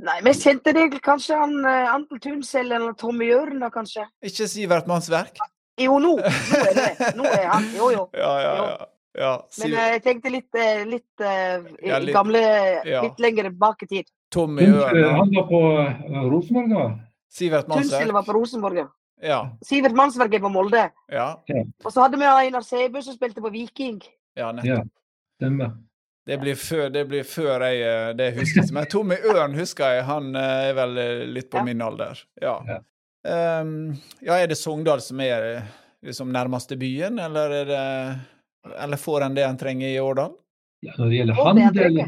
Nei, 0.03 0.17
mest 0.25 0.47
kjente 0.47 0.73
det 0.75 0.87
er 0.87 1.03
kanskje 1.03 1.37
han 1.37 1.59
uh, 1.63 1.93
Antel 1.93 2.19
Tunsel 2.23 2.71
eller 2.71 2.95
Tommy 2.99 3.27
Jørn, 3.29 3.59
da 3.61 3.69
kanskje. 3.71 4.07
Ikke 4.25 4.47
Sivert 4.51 4.87
Mannsverk? 4.89 5.37
Jo, 5.79 5.97
nå, 6.01 6.15
nå 6.21 6.63
er 6.69 6.75
det 6.77 7.11
Nå 7.17 7.25
er 7.25 7.47
han 7.49 7.63
Jo, 7.73 7.87
jo. 7.93 8.01
Ja, 8.23 8.33
ja, 8.43 8.51
ja. 8.59 8.89
Ja, 9.13 9.33
Men 9.61 9.73
uh, 9.73 9.83
jeg 9.93 10.01
tenkte 10.01 10.31
litt, 10.33 10.49
uh, 10.57 10.81
litt, 10.89 11.21
uh, 11.21 11.61
ja, 11.85 11.99
litt 12.01 12.15
gamle 12.15 12.41
ja. 12.41 13.03
Litt 13.05 13.19
lenger 13.21 13.51
bak 13.53 13.85
i 13.85 13.89
tid. 13.91 14.09
Tommy 14.33 14.65
Ørn 14.65 15.03
Han 15.19 15.35
var 15.35 15.45
på 15.51 15.61
Rosenborg, 16.31 16.73
da? 16.73 16.87
Sivert 17.33 17.69
Mansverk. 17.69 18.13
Var 18.13 18.25
på 18.25 18.33
Rosenborg, 18.33 18.79
ja. 18.81 18.87
ja. 19.21 19.39
Sivert 19.65 19.93
Mansverk 19.97 20.33
er 20.33 20.41
på 20.41 20.49
Molde. 20.53 20.87
Ja. 21.13 21.27
Og 21.85 21.93
så 21.93 22.05
hadde 22.05 22.17
vi 22.21 22.25
Einar 22.25 22.65
Sæbø 22.65 23.01
som 23.05 23.17
spilte 23.17 23.41
på 23.41 23.53
Viking. 23.53 24.01
Ja, 24.37 24.49
nettopp. 24.53 24.89
Ja, 25.43 25.69
det 26.23 26.37
blir, 26.39 26.55
før, 26.55 26.87
det 26.93 27.03
blir 27.09 27.25
før 27.27 27.65
jeg 27.67 28.17
det 28.17 28.31
husker. 28.37 28.65
Men 28.73 28.89
Tommy 28.89 29.17
Ørn 29.33 29.57
husker 29.57 29.97
jeg. 29.97 30.05
Han 30.09 30.33
er 30.39 30.73
vel 30.77 30.99
litt 31.35 31.51
på 31.53 31.61
ja. 31.61 31.67
min 31.67 31.81
alder. 31.85 32.21
Ja. 32.41 32.57
Ja. 32.69 32.81
Um, 33.61 33.93
ja. 34.23 34.39
er 34.39 34.49
det 34.49 34.57
Sogndal 34.57 35.01
som 35.03 35.21
er 35.21 35.65
liksom 36.03 36.31
nærmeste 36.33 36.77
byen, 36.79 37.19
eller 37.21 37.57
er 37.61 37.69
det 37.69 37.83
Eller 38.63 38.97
får 38.97 39.21
en 39.21 39.35
det 39.35 39.45
en 39.45 39.57
trenger 39.57 39.87
i 39.89 39.99
Årdal? 39.99 40.35
Ja, 40.83 40.93
når 40.97 41.09
det 41.09 41.17
gjelder 41.17 41.39
handel, 41.39 41.99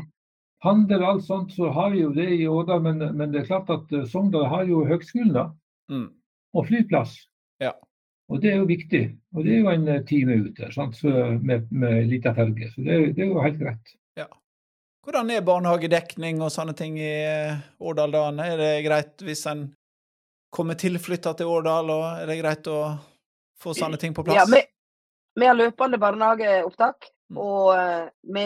handel 0.63 1.03
og 1.03 1.09
alt 1.09 1.25
sånt, 1.25 1.53
så 1.55 1.69
har 1.71 1.91
vi 1.93 2.01
jo 2.03 2.11
det 2.15 2.27
i 2.35 2.47
Årdal. 2.47 2.81
Men, 2.83 3.03
men, 3.15 3.31
det 3.31 3.43
er 3.43 3.49
klart 3.49 3.71
at 3.73 3.91
eh, 3.95 4.07
Sogndal 4.11 4.47
har 4.51 4.65
jo 4.69 4.85
høgskolen, 4.87 5.33
da. 5.35 5.45
Mm. 5.91 6.09
Og 6.55 6.67
flyplass. 6.67 7.15
Ja. 7.63 7.73
Og 8.31 8.41
det 8.41 8.51
er 8.51 8.59
jo 8.59 8.67
viktig. 8.69 9.03
Og 9.35 9.45
det 9.45 9.53
er 9.53 9.63
jo 9.63 9.71
en 9.71 9.87
eh, 9.91 10.03
time 10.09 10.39
ut 10.43 10.57
der, 10.57 10.73
sant? 10.75 10.97
Så 10.99 11.11
med, 11.37 11.69
med 11.71 12.09
lita 12.11 12.33
ferge. 12.35 12.71
Så 12.73 12.83
det, 12.83 12.99
det, 13.15 13.25
er 13.25 13.31
jo 13.31 13.43
helt 13.43 13.61
greit. 13.61 13.95
Ja. 14.19 14.27
Hvordan 15.05 15.31
er 15.31 15.45
barnehagedekning 15.45 16.43
og 16.43 16.53
sånne 16.53 16.75
ting 16.77 16.99
i 16.99 17.11
eh, 17.23 17.65
Årdal 17.79 18.15
da? 18.15 18.27
Er 18.47 18.59
det 18.59 18.71
greit 18.87 19.25
hvis 19.27 19.45
en 19.51 19.67
kommer 20.55 20.79
tilflytta 20.79 21.35
til 21.35 21.51
Årdal, 21.51 21.91
og 21.91 22.05
er 22.21 22.29
det 22.31 22.39
greit 22.39 22.67
å 22.71 22.79
få 23.59 23.73
sånne 23.75 23.99
ting 23.99 24.15
på 24.15 24.23
plass? 24.23 24.39
Ja, 24.39 24.45
vi, 24.47 24.61
vi 25.35 25.47
har 25.47 25.57
løpende 25.57 25.99
barnehageopptak. 26.01 27.09
Mm. 27.33 27.39
Og 27.41 27.71
uh, 27.73 28.05
vi 28.35 28.45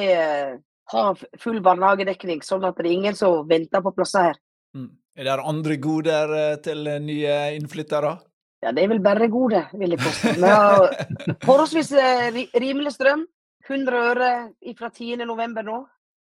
har 0.93 1.19
full 1.41 1.59
barnehagedekning, 1.63 2.41
sånn 2.45 2.65
at 2.67 2.79
det 2.79 2.87
er 2.87 2.95
ingen 2.95 3.17
som 3.17 3.43
venter 3.49 3.83
på 3.85 3.93
plasser 3.95 4.31
her. 4.31 4.39
Mm. 4.77 4.89
Er 5.19 5.27
det 5.27 5.37
andre 5.51 5.77
goder 5.81 6.33
uh, 6.33 6.55
til 6.63 6.87
nye 7.03 7.35
innflyttere? 7.57 8.15
Ja, 8.63 8.73
det 8.75 8.83
er 8.83 8.91
vel 8.91 9.03
bare 9.03 9.29
gode, 9.31 9.61
vil 9.79 9.95
jeg 9.95 10.01
påstå. 10.03 10.33
Vi 10.39 10.49
har 10.51 10.87
forholdsvis 11.47 11.93
uh, 11.95 12.41
rimelig 12.59 12.95
strøm. 12.97 13.27
100 13.69 13.97
øre 14.01 14.29
fra 14.79 14.87
10. 14.89 15.19
november 15.29 15.65
nå. 15.67 15.83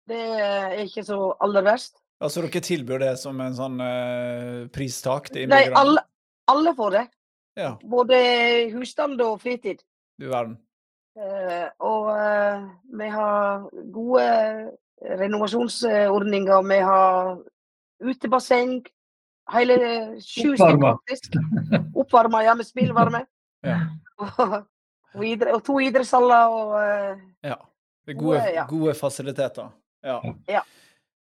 Det 0.08 0.18
er 0.18 0.80
ikke 0.82 1.04
så 1.06 1.18
aller 1.44 1.62
verst. 1.62 2.00
Altså 2.24 2.42
dere 2.42 2.62
tilbyr 2.64 2.98
det 3.04 3.12
som 3.20 3.38
en 3.44 3.54
sånn 3.54 3.76
pristak 4.74 5.28
til 5.28 5.44
innbyggerne? 5.44 5.70
Nei, 5.70 5.82
alle, 5.84 6.02
alle 6.50 6.72
får 6.74 6.96
det. 6.96 7.02
Ja. 7.60 7.70
Både 7.84 8.18
husstand 8.72 9.22
og 9.22 9.36
fritid. 9.44 9.84
Du 10.18 10.28
verden. 10.28 10.58
Eh, 11.18 11.66
og 11.82 12.10
eh, 12.14 12.62
vi 12.98 13.08
har 13.10 13.66
gode 13.94 14.26
renovasjonsordninger. 15.18 16.62
Vi 16.62 16.78
har 16.90 17.38
utebasseng. 18.04 18.80
Hele 19.52 19.76
sju 20.20 20.56
stykker. 20.56 20.98
Oppvarma, 21.94 22.42
ja, 22.44 22.54
med 22.54 22.66
spillvarme. 22.66 23.24
Ja. 23.66 23.74
Og, 24.22 24.52
og, 25.14 25.22
idre, 25.26 25.50
og, 25.56 25.64
to 25.66 25.80
idrettshaller 25.82 26.52
og 26.54 26.76
uh, 26.78 27.22
Ja. 27.42 27.56
Gode, 28.06 28.18
gode, 28.20 28.42
ja. 28.54 28.64
gode 28.70 28.94
fasiliteter. 28.94 29.72
Ja. 30.06 30.20
ja. 30.46 30.60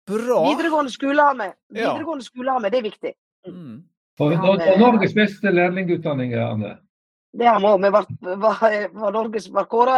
Bra. 0.06 0.38
Videregående 0.46 0.94
skole 0.94 1.26
har 1.26 1.34
vi. 1.40 1.48
Videregående 1.80 2.24
skole 2.24 2.54
har 2.54 2.62
vi, 2.62 2.70
det 2.70 2.78
er 2.78 2.86
viktig. 2.86 3.14
Mm. 3.50 3.80
Og, 4.20 4.36
og, 4.38 4.62
Norges 4.80 5.18
beste 5.18 5.50
lærlingutdanning, 5.52 6.38
Anne? 6.38 6.76
Det 7.32 7.48
har 7.48 7.60
vi. 7.60 7.84
Vi 7.84 7.90
var, 7.90 8.06
var, 8.36 8.94
var 8.94 9.12
Norges 9.12 9.50
var 9.50 9.68
kåra 9.72 9.98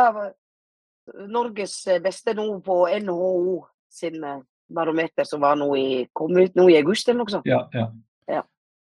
Norges 1.28 1.76
beste 2.04 2.34
nå 2.38 2.46
på 2.64 2.78
NHO 3.04 3.58
sin 3.92 4.24
eh, 4.24 4.40
barometer, 4.70 5.24
som 5.24 5.42
var 5.42 5.58
nå 5.60 5.76
i, 5.78 6.08
kom 6.14 6.38
ut 6.38 6.56
nå 6.56 6.70
i 6.70 6.78
august 6.78 7.10
eller 7.10 7.24
noe 7.24 7.34
sånt. 7.34 7.50
Ja, 7.50 7.66
ja. 7.74 7.90
ja. 8.30 8.44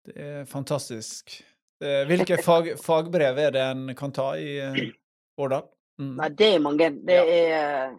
Det 0.09 0.17
er 0.17 0.45
fantastisk. 0.49 1.39
Hvilke 1.79 2.41
fag, 2.43 2.73
fagbrev 2.83 3.39
er 3.39 3.53
det 3.55 3.63
en 3.63 3.95
kan 3.95 4.11
ta 4.13 4.33
i 4.35 4.57
år 4.59 4.89
Årdal? 5.45 5.69
Mm. 5.99 6.15
Nei, 6.19 6.29
det 6.35 6.49
er 6.55 6.63
mange. 6.63 6.89
Det 7.07 7.19
ja. 7.19 7.25
er 7.25 7.97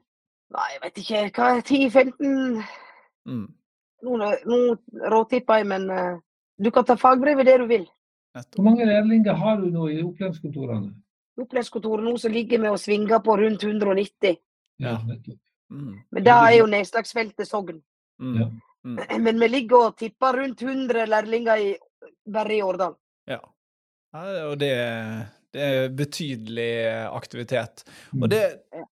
Nei, 0.49 0.65
jeg 0.73 0.81
vet 0.83 0.99
ikke. 1.03 1.23
Hva 1.35 1.47
er 1.53 1.59
10-15? 1.61 2.61
Mm. 3.29 3.45
Nå, 4.05 4.29
nå 4.49 4.59
råtipper 5.13 5.61
jeg, 5.61 5.67
men 5.69 5.85
uh, 5.93 6.15
du 6.57 6.71
kan 6.73 6.87
ta 6.87 6.95
fagbrev 6.97 7.43
i 7.43 7.45
det 7.45 7.59
du 7.61 7.67
vil. 7.69 7.85
Hvor 8.33 8.63
mange 8.63 8.85
lærlinger 8.85 9.33
har 9.33 9.57
du 9.57 9.69
nå 9.73 9.87
i 9.87 10.01
opplæringskontorene? 10.03 10.93
Opplæringskontoret 11.41 12.05
nå 12.05 12.17
så 12.17 12.29
ligger 12.29 12.61
vi 12.61 12.69
og 12.69 12.79
svinger 12.79 13.21
på 13.25 13.37
rundt 13.41 13.63
190. 13.63 14.37
Ja, 14.79 14.97
mm. 15.69 15.95
Men 16.11 16.23
da 16.23 16.39
er 16.47 16.59
jo 16.59 16.67
nedslagsfeltet 16.69 17.47
Sogn. 17.47 17.81
Mm. 18.19 18.59
Mm. 18.85 18.99
Men 19.25 19.39
vi 19.39 19.47
ligger 19.47 19.89
og 19.89 19.97
tipper 19.97 20.41
rundt 20.41 20.61
100 20.61 21.05
lærlinger 21.09 21.55
i, 21.55 21.73
bare 22.33 22.55
i 22.55 22.61
Årdal. 22.61 22.95
Ja. 23.27 23.39
ja 24.13 24.45
og 24.45 24.59
det, 24.59 24.71
det, 25.53 25.61
er 25.61 25.89
betydelig 25.89 26.71
aktivitet. 27.09 27.83
Og 28.11 28.27
mm. 28.27 28.29
det, 28.29 28.43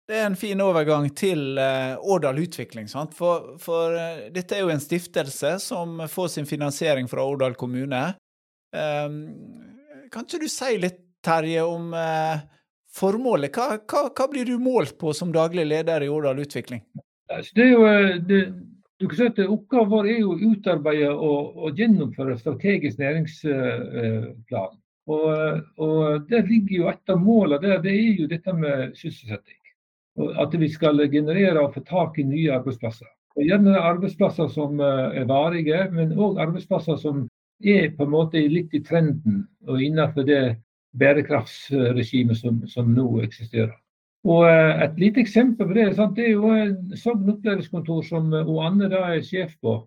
det 0.10 0.18
er 0.18 0.26
en 0.28 0.40
fin 0.40 0.62
overgang 0.62 1.12
til 1.16 1.60
uh, 1.62 2.02
Årdal 2.02 2.42
Utvikling. 2.42 2.90
Sant? 2.90 3.14
For, 3.14 3.54
for 3.62 3.94
uh, 3.94 4.26
dette 4.34 4.58
er 4.58 4.66
jo 4.66 4.74
en 4.74 4.84
stiftelse 4.84 5.60
som 5.64 6.02
får 6.10 6.34
sin 6.36 6.50
finansiering 6.50 7.10
fra 7.10 7.24
Årdal 7.24 7.56
kommune. 7.56 8.02
Um, 8.76 9.20
kan 10.14 10.26
ikke 10.26 10.44
du 10.44 10.50
si 10.52 10.78
litt, 10.82 11.06
Terje, 11.26 11.66
om 11.68 11.92
uh, 11.92 12.40
formålet? 12.96 13.52
Hva, 13.56 13.80
hva, 13.84 14.06
hva, 14.16 14.28
blir 14.32 14.48
du 14.48 14.56
målt 14.62 14.96
på 15.02 15.12
som 15.14 15.34
daglig 15.36 15.66
leder 15.68 16.06
i 16.06 16.10
Årdal 16.10 16.40
Utvikling? 16.46 16.84
Det 17.28 17.66
er 17.66 17.74
jo, 17.74 17.82
eh, 17.86 18.16
det, 18.26 18.40
du 19.00 19.08
kan 19.08 19.20
si 19.20 19.28
at 19.28 19.42
Oppgaven 19.44 19.92
vår 19.92 20.08
er 20.14 20.24
å 20.26 20.38
utarbeide 20.40 21.12
og, 21.14 21.58
og 21.60 21.82
gjennomføre 21.82 22.38
strategisk 22.40 23.02
næringsplan. 23.04 24.80
Og, 25.10 25.28
og 25.82 26.30
Der 26.30 26.48
ligger 26.48 26.76
jo 26.76 26.90
et 26.92 27.12
av 27.14 27.22
målene 27.22 27.62
der, 27.64 27.84
det 27.84 27.94
er 27.94 28.22
jo 28.24 28.28
dette 28.30 28.54
med 28.54 28.96
sysselsetting. 28.98 29.58
At 30.42 30.56
vi 30.60 30.68
skal 30.72 31.00
generere 31.12 31.62
og 31.64 31.76
få 31.78 31.84
tak 31.88 32.20
i 32.20 32.28
nye 32.28 32.58
arbeidsplasser. 32.58 33.08
Og 33.38 33.46
Gjerne 33.48 33.78
arbeidsplasser 33.80 34.50
som 34.52 34.80
eh, 34.84 35.20
er 35.22 35.28
varige, 35.30 35.84
men 35.96 36.16
òg 36.18 36.42
arbeidsplasser 36.44 36.98
som 37.00 37.28
er 37.60 37.92
på 37.96 38.06
en 38.06 38.14
måte 38.14 38.42
litt 38.48 38.74
i 38.74 38.84
trenden 38.84 39.44
og 39.68 39.82
innenfor 39.84 40.26
det 40.28 40.44
bærekraftsregimet 41.00 42.38
som, 42.40 42.64
som 42.68 42.90
nå 42.96 43.22
eksisterer. 43.26 43.76
Og 44.28 44.50
eh, 44.50 44.84
Et 44.84 45.00
lite 45.00 45.22
eksempel 45.22 45.68
på 45.68 45.78
det, 45.78 45.96
sant? 45.96 46.16
det 46.18 46.28
er 46.28 46.36
jo 46.36 46.98
Sogn 47.00 47.30
opplæringskontor 47.36 48.04
som 48.08 48.34
eh, 48.34 48.54
Anne 48.66 48.90
da 48.92 49.06
er 49.14 49.24
sjef 49.24 49.56
på. 49.62 49.80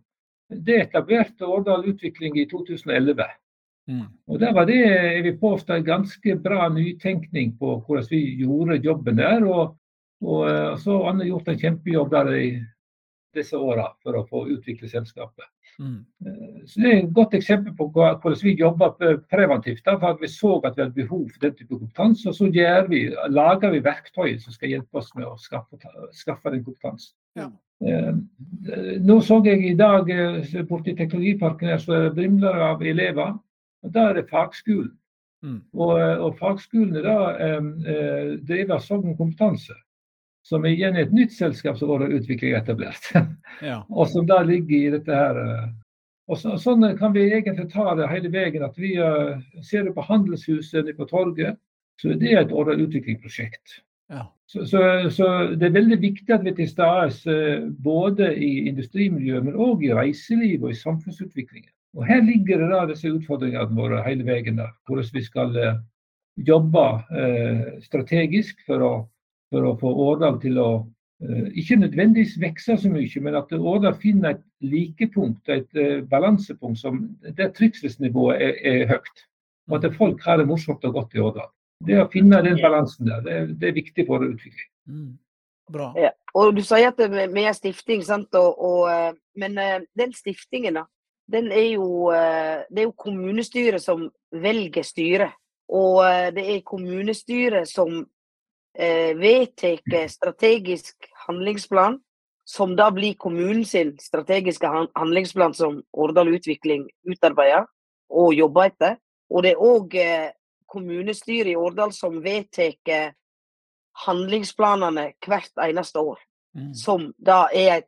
Det 0.52 0.78
etablerte 0.86 1.48
Årdal 1.48 1.88
Utvikling 1.88 2.36
i 2.40 2.46
2011. 2.48 3.24
Mm. 3.88 4.06
Og 4.28 4.40
Der 4.40 4.52
var 4.52 4.66
det 4.68 4.78
jeg 4.78 5.22
vil 5.24 5.38
påstå, 5.38 5.74
en 5.74 5.84
ganske 5.84 6.36
bra 6.36 6.68
nytenkning 6.68 7.56
på 7.58 7.80
hvordan 7.86 8.10
vi 8.10 8.22
gjorde 8.40 8.80
jobben 8.84 9.16
der. 9.16 9.44
Og, 9.44 9.76
og 10.22 10.48
eh, 10.48 10.76
så 10.78 10.98
har 10.98 11.10
Anne 11.12 11.28
gjort 11.28 11.48
en 11.48 11.58
kjempejobb 11.58 12.10
der 12.12 12.32
i 12.36 12.48
disse 13.34 13.58
åra 13.58 13.88
for 14.02 14.18
å 14.18 14.26
få 14.28 14.44
utvikle 14.52 14.88
selskapet. 14.90 15.48
Mm. 15.80 16.04
Eh, 16.26 16.62
så 16.66 16.80
Det 16.80 16.92
er 16.92 16.98
et 16.98 17.14
godt 17.14 17.34
eksempel 17.34 17.74
på 17.76 17.88
hvordan 17.94 18.36
vi 18.42 18.54
jobber 18.58 19.18
preventivt. 19.30 19.84
Da, 19.84 19.96
for 19.98 20.14
at 20.14 20.20
Vi 20.20 20.28
så 20.28 20.60
at 20.64 20.76
vi 20.76 20.82
hadde 20.82 20.94
behov 20.94 21.28
for 21.30 21.40
den 21.40 21.54
type 21.54 21.78
kompetanse, 21.78 22.28
og 22.28 22.34
så 22.34 22.44
vi, 22.88 23.02
lager 23.28 23.70
vi 23.70 23.84
verktøy 23.84 24.38
som 24.38 24.52
skal 24.52 24.68
hjelpe 24.68 24.98
oss 24.98 25.14
med 25.14 25.26
å 25.26 25.36
skaffe, 25.36 25.76
skaffe 26.12 26.50
den 26.50 26.64
kompetansen. 26.64 27.16
Ja. 27.36 27.50
Eh, 27.82 28.14
nå 29.02 29.20
så 29.20 29.40
jeg 29.44 29.64
i 29.66 29.74
dag 29.74 30.10
eh, 30.10 30.64
borti 30.68 30.94
Teknologiparken 30.94 31.68
her, 31.68 31.78
så 31.78 32.10
brimler 32.14 32.54
av 32.70 32.82
elever. 32.82 33.38
og 33.82 33.92
Da 33.92 34.10
er 34.10 34.14
det 34.14 34.28
fagskolen. 34.30 34.92
Mm. 35.42 35.62
Og, 35.74 35.98
og 36.22 36.36
fagskolene 36.38 37.02
da 37.02 37.16
eh, 37.34 38.36
driver 38.46 38.78
Sogn 38.78 39.16
kompetanse 39.16 39.74
som 40.46 40.66
igjen 40.66 40.96
er 40.96 41.06
et 41.06 41.14
nytt 41.14 41.34
selskap 41.34 41.78
som 41.78 41.90
vår 41.92 42.08
utvikling 42.10 42.54
er 42.54 42.62
etablert. 42.62 43.12
Ja. 43.62 43.82
og 43.92 44.08
som 44.10 44.24
da 44.26 44.40
ligger 44.42 44.74
i 44.74 44.90
dette 44.90 45.14
her. 45.14 45.36
Eh, 45.38 45.66
og 46.32 46.38
så, 46.40 46.56
Sånn 46.58 46.82
kan 46.98 47.12
vi 47.14 47.28
egentlig 47.28 47.68
ta 47.70 47.92
det 47.94 48.08
hele 48.10 48.30
veien. 48.32 48.64
at 48.64 48.78
Vi 48.80 48.96
uh, 48.98 49.38
ser 49.62 49.84
du 49.86 49.92
på 49.94 50.02
Handelshuset 50.06 50.88
på 50.96 51.06
torget, 51.06 51.60
så 52.00 52.16
det 52.18 52.32
er 52.32 52.40
et 52.40 52.54
årlig 52.54 52.88
utviklingsprosjekt. 52.88 53.76
Ja. 54.10 54.24
Så, 54.50 54.64
så, 54.66 54.80
så, 55.14 55.28
det 55.54 55.68
er 55.68 55.76
veldig 55.76 56.00
viktig 56.02 56.34
at 56.34 56.42
vi 56.42 56.50
er 56.50 56.58
til 56.58 56.72
stede 56.72 57.36
uh, 57.36 57.68
både 57.84 58.32
i 58.34 58.66
industrimiljøet, 58.72 59.46
men 59.46 59.60
òg 59.68 59.84
i 59.86 59.94
reiselivet 59.94 60.66
og 60.66 60.74
i 60.74 60.80
samfunnsutviklingen. 60.80 61.70
Og 61.94 62.08
Her 62.08 62.24
ligger 62.24 62.64
det 62.64 62.72
da 62.72 62.82
disse 62.88 63.12
utfordringene 63.12 63.78
våre 63.78 64.02
hele 64.08 64.26
veien. 64.26 64.58
der, 64.58 64.74
Hvordan 64.88 65.12
vi 65.12 65.22
skal 65.22 65.56
jobbe 66.40 66.86
strategisk 67.84 68.62
for 68.66 68.80
å 68.86 68.92
for 69.52 69.68
å 69.68 69.76
få 69.80 69.92
Årdal 70.06 70.38
til 70.42 70.58
å 70.60 70.68
uh, 70.82 71.48
ikke 71.58 71.80
nødvendigvis 71.82 72.38
vokse 72.42 72.78
så 72.80 72.92
mye, 72.92 73.24
men 73.24 73.38
at 73.38 73.52
Årdal 73.56 73.98
finner 74.02 74.36
et 74.36 74.44
likepunkt, 74.64 75.48
et 75.52 75.68
uh, 75.78 76.00
balansepunkt 76.08 76.80
som, 76.80 77.02
der 77.22 77.52
trivselsnivået 77.56 78.40
er, 78.42 78.56
er, 78.72 78.86
høyt. 78.94 79.26
Og 79.70 79.78
at 79.78 79.98
folk 79.98 80.24
har 80.26 80.40
det 80.40 80.48
morsomt 80.48 80.84
og 80.88 80.96
godt 80.96 81.14
i 81.16 81.22
Årdal. 81.22 81.50
Det 81.82 81.98
å 81.98 82.08
finne 82.10 82.40
den 82.44 82.58
balansen 82.62 83.10
der, 83.10 83.20
det, 83.26 83.36
det 83.60 83.70
er 83.70 83.76
viktig 83.78 84.06
for 84.08 84.24
utvikling. 84.24 84.70
Mm. 84.88 85.12
Bra. 85.72 85.92
Ja. 85.98 86.10
Og 86.36 86.56
du 86.56 86.62
sier 86.64 86.90
at 86.90 86.98
vi 86.98 87.44
er 87.44 87.54
stifting, 87.56 88.02
sant? 88.04 88.34
Og, 88.38 88.58
og, 88.58 89.18
men 89.38 89.56
den 89.98 90.12
stiftingen, 90.16 90.80
da, 90.80 90.84
den 91.32 91.50
er 91.54 91.74
jo, 91.74 92.10
det 92.10 92.82
er 92.82 92.88
jo 92.88 92.94
kommunestyret 92.98 93.82
som 93.84 94.06
velger 94.32 94.84
styret. 94.86 95.36
Og 95.72 96.02
det 96.36 96.44
er 96.54 96.64
kommunestyret 96.66 97.70
som 97.70 98.02
eh, 98.78 99.12
vedtar 99.18 100.08
strategisk 100.08 101.08
handlingsplan, 101.26 102.00
som 102.44 102.76
da 102.76 102.90
blir 102.90 103.14
kommunen 103.14 103.64
sin 103.64 103.94
strategiske 104.00 104.66
handlingsplan 104.94 105.54
som 105.54 105.82
Årdal 105.92 106.34
Utvikling 106.34 106.88
utarbeider 107.06 107.66
og 108.10 108.34
jobber 108.34 108.72
etter. 108.72 108.98
Og 109.30 109.44
det 109.44 109.54
er 109.54 109.64
òg 109.64 109.94
eh, 109.96 110.30
kommunestyret 110.66 111.52
i 111.52 111.56
Årdal 111.56 111.92
som 111.92 112.20
vedtar 112.24 113.14
handlingsplanene 114.06 115.12
hvert 115.26 115.64
eneste 115.68 116.00
år. 116.00 116.20
Mm. 116.56 116.74
Som 116.74 117.12
da 117.16 117.46
er 117.54 117.84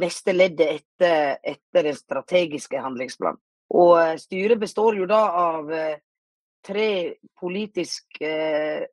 neste 0.00 0.32
leddet 0.32 0.80
etter, 0.80 1.36
etter, 1.42 1.82
den 1.82 1.96
strategiske 1.96 2.80
handlingsplanen. 2.80 3.40
Og 3.74 3.96
eh, 4.00 4.16
styret 4.18 4.60
består 4.60 4.96
jo 4.98 5.06
da 5.10 5.20
av 5.40 5.70
eh, 5.72 5.98
tre 6.66 6.90
politisk 7.40 8.20
eh, 8.22 8.86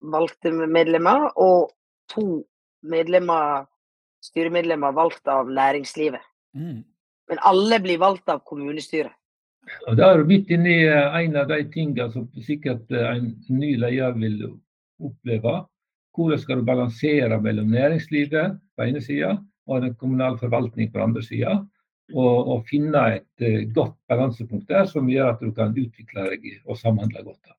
valgte 0.00 0.52
medlemmer 0.52 1.28
og 1.36 1.72
to 2.12 2.42
medlemmer, 2.88 3.66
styremedlemmer 4.24 4.94
valgt 4.94 5.28
av 5.30 5.50
næringslivet. 5.50 6.22
Mm. 6.54 6.84
Men 7.28 7.42
alle 7.46 7.80
blir 7.84 8.00
valgt 8.00 8.28
av 8.32 8.42
kommunestyret. 8.46 9.12
Og 9.88 9.98
Da 9.98 10.12
er 10.12 10.22
du 10.22 10.30
midt 10.30 10.50
inne 10.54 10.70
i 10.70 10.86
eh, 10.88 11.18
en 11.24 11.36
av 11.36 11.50
de 11.50 11.58
tingene 11.72 12.08
som 12.12 12.24
sikkert 12.40 12.88
eh, 12.94 13.18
en 13.18 13.34
ny 13.52 13.74
leder 13.76 14.14
vil 14.16 14.38
oppleve. 15.04 15.58
Hvordan 16.16 16.40
skal 16.40 16.58
du 16.58 16.66
balansere 16.66 17.36
mellom 17.42 17.68
næringslivet 17.70 18.56
på 18.76 18.86
ene 18.86 19.02
sida 19.04 19.36
og 19.68 19.82
den 19.84 19.94
kommunale 19.94 20.38
forvaltning 20.40 20.90
på 20.92 20.98
den 20.98 21.10
andre 21.10 21.22
sida. 21.22 21.58
Og, 22.14 22.36
og, 22.48 22.64
finne 22.70 23.02
et 23.18 23.44
uh, 23.44 23.72
godt 23.76 23.96
balansepunkt 24.08 24.70
der 24.72 24.86
som 24.88 25.10
gjør 25.12 25.34
at 25.34 25.42
du 25.44 25.50
kan 25.52 25.74
utvikle 25.76 26.24
deg 26.30 26.46
og 26.64 26.78
samhandle 26.80 27.20
godt. 27.26 27.50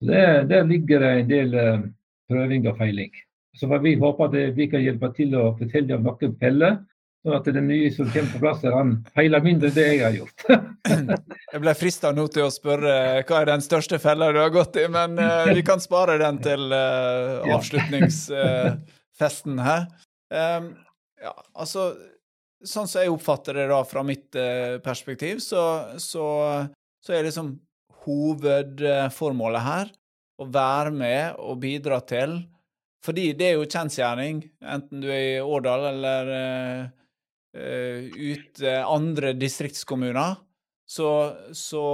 Det, 0.00 0.20
der 0.48 0.64
ligger 0.64 1.02
det 1.04 1.10
en 1.16 1.28
del 1.28 1.56
uh, 1.56 1.82
prøving 2.30 2.68
og 2.70 2.78
feiling. 2.78 3.10
Så 3.56 3.66
Vi 3.82 3.96
håper 3.98 4.30
at 4.30 4.56
vi 4.56 4.68
kan 4.70 4.80
hjelpe 4.80 5.10
til 5.16 5.34
å 5.36 5.56
fortelle 5.58 5.96
om 5.96 6.06
noen 6.06 6.36
feller 6.40 6.78
Sånn 7.20 7.34
at 7.36 7.44
den 7.52 7.66
nye 7.68 7.90
som 7.92 8.08
kommer 8.08 8.32
på 8.32 8.38
plass, 8.40 8.62
han 8.64 9.04
feiler 9.12 9.44
mindre 9.44 9.68
enn 9.68 9.76
det 9.76 9.82
jeg 9.84 10.00
har 10.00 10.14
gjort. 10.16 10.40
jeg 11.52 11.60
ble 11.60 11.74
frista 11.76 12.16
nå 12.16 12.24
til 12.32 12.46
å 12.46 12.54
spørre 12.54 13.20
hva 13.28 13.40
er 13.42 13.46
den 13.50 13.60
største 13.60 13.98
fella 14.00 14.32
du 14.32 14.40
har 14.40 14.48
gått 14.54 14.76
i, 14.80 14.88
men 14.88 15.20
uh, 15.20 15.44
vi 15.58 15.62
kan 15.66 15.80
spare 15.84 16.16
den 16.22 16.38
til 16.40 16.72
uh, 16.72 17.44
avslutningsfesten 17.58 19.60
her. 19.68 19.84
Um, 20.32 20.80
ja, 21.20 21.36
altså, 21.52 21.92
sånn 22.64 22.88
som 22.88 23.04
jeg 23.04 23.12
oppfatter 23.12 23.52
det 23.60 23.68
da 23.68 23.84
fra 23.84 24.00
mitt 24.06 24.32
perspektiv, 24.80 25.44
så, 25.44 25.92
så, 26.00 26.24
så 27.04 27.12
er 27.12 27.28
liksom 27.28 27.60
hovedformålet 28.04 29.66
her 29.66 29.92
å 30.40 30.46
være 30.48 30.92
med 30.94 31.40
og 31.42 31.60
bidra 31.62 32.00
til 32.08 32.40
fordi 33.00 33.30
det 33.32 33.46
er 33.46 33.54
jo 33.56 33.64
kjensgjerning, 33.64 34.42
enten 34.60 35.00
du 35.00 35.06
er 35.08 35.22
i 35.38 35.40
Årdal 35.40 35.86
eller 35.88 36.32
uh, 37.56 38.02
ut 38.12 38.60
andre 38.84 39.32
distriktskommuner, 39.40 40.34
så, 40.90 41.08
så, 41.54 41.84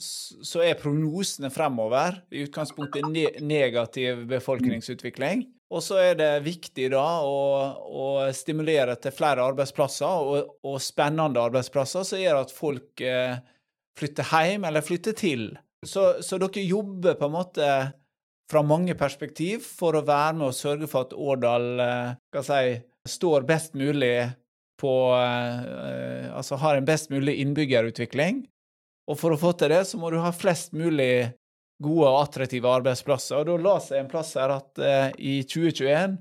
så, 0.00 0.62
er 0.64 0.78
prognosene 0.80 1.50
fremover 1.52 2.22
i 2.32 2.46
utgangspunktet 2.46 3.04
ne 3.12 3.26
negativ 3.44 4.24
befolkningsutvikling. 4.30 5.44
Og 5.72 5.84
så 5.84 5.98
er 6.00 6.16
det 6.16 6.30
viktig 6.44 6.90
da 6.92 7.04
å, 7.24 7.36
å 7.84 8.06
stimulere 8.36 8.96
til 9.00 9.12
flere 9.16 9.44
arbeidsplasser, 9.52 10.08
og, 10.08 10.56
og, 10.64 10.78
spennende 10.84 11.44
arbeidsplasser, 11.44 12.08
som 12.08 12.20
gjør 12.20 12.40
at 12.42 12.54
folk 12.56 13.04
eh, 13.04 13.36
flytter 13.98 14.28
hjem 14.32 14.64
eller 14.68 14.84
flytte 14.84 15.14
til. 15.16 15.50
Så, 15.86 16.22
så, 16.22 16.38
dere 16.38 16.62
jobber 16.62 17.18
på 17.18 17.26
en 17.26 17.34
måte 17.34 17.68
fra 18.50 18.62
mange 18.66 18.94
perspektiv 18.98 19.64
for 19.64 19.96
å 19.96 20.04
være 20.06 20.36
med 20.38 20.50
og 20.50 20.56
sørge 20.56 20.88
for 20.90 21.08
at 21.08 21.14
Årdal 21.16 21.82
eh, 21.82 22.40
si, 22.46 22.62
står 23.08 23.46
best 23.48 23.74
mulig 23.78 24.14
på 24.82 24.92
eh, 25.16 26.28
Altså 26.32 26.58
har 26.62 26.78
en 26.78 26.86
best 26.86 27.10
mulig 27.12 27.36
innbyggerutvikling. 27.42 28.42
Og 29.10 29.18
for 29.18 29.34
å 29.34 29.38
få 29.40 29.52
til 29.58 29.72
det, 29.74 29.82
så 29.88 29.98
må 29.98 30.10
du 30.12 30.20
ha 30.22 30.30
flest 30.34 30.72
mulig 30.72 31.32
gode 31.82 32.08
og 32.08 32.20
attraktive 32.22 32.70
arbeidsplasser. 32.70 33.42
Og 33.42 33.48
da 33.48 33.56
la 33.66 33.78
seg 33.82 34.02
en 34.02 34.10
plass 34.10 34.34
her 34.38 34.54
at 34.54 34.82
eh, 34.82 35.08
i 35.18 35.34
2021 35.42 36.16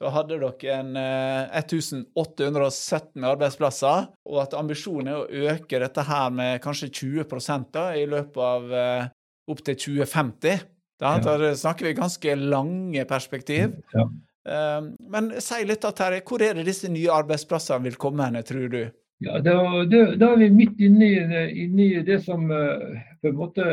så 0.00 0.10
hadde 0.14 0.38
dere 0.40 0.76
en 0.78 0.94
eh, 0.96 1.58
1817 1.60 3.26
arbeidsplasser, 3.28 4.06
og 4.30 4.38
at 4.40 4.56
ambisjonen 4.56 5.10
er 5.12 5.18
å 5.18 5.50
øke 5.52 5.80
dette 5.82 6.04
her 6.08 6.30
med 6.32 6.62
kanskje 6.64 6.88
20 7.02 7.66
da, 7.74 7.90
i 7.92 8.06
løpet 8.08 8.40
av 8.40 8.72
eh, 8.72 9.10
opp 9.52 9.60
til 9.66 9.76
2050. 9.76 10.64
Da, 11.00 11.12
ja. 11.18 11.36
da 11.42 11.52
snakker 11.56 11.90
vi 11.90 11.98
ganske 11.98 12.36
lange 12.40 13.04
perspektiv. 13.08 13.76
Ja. 13.92 14.06
Eh, 14.48 14.88
men 15.12 15.34
si 15.44 15.60
litt, 15.68 15.84
Terje, 15.84 16.24
hvor 16.24 16.46
er 16.48 16.56
det 16.56 16.64
disse 16.70 16.88
nye 16.88 17.12
arbeidsplassene 17.20 17.90
vil 17.90 18.00
komme 18.00 18.30
henne, 18.30 18.44
tror 18.46 18.72
du? 18.72 18.82
Ja, 19.20 19.36
da, 19.44 19.58
da, 19.84 20.30
er 20.30 20.40
vi 20.40 20.48
midt 20.62 20.80
inne 20.80 21.10
i, 21.52 21.90
det 22.06 22.22
som 22.24 22.46
uh, 22.48 22.96
på 23.20 23.28
en 23.28 23.36
måte 23.36 23.66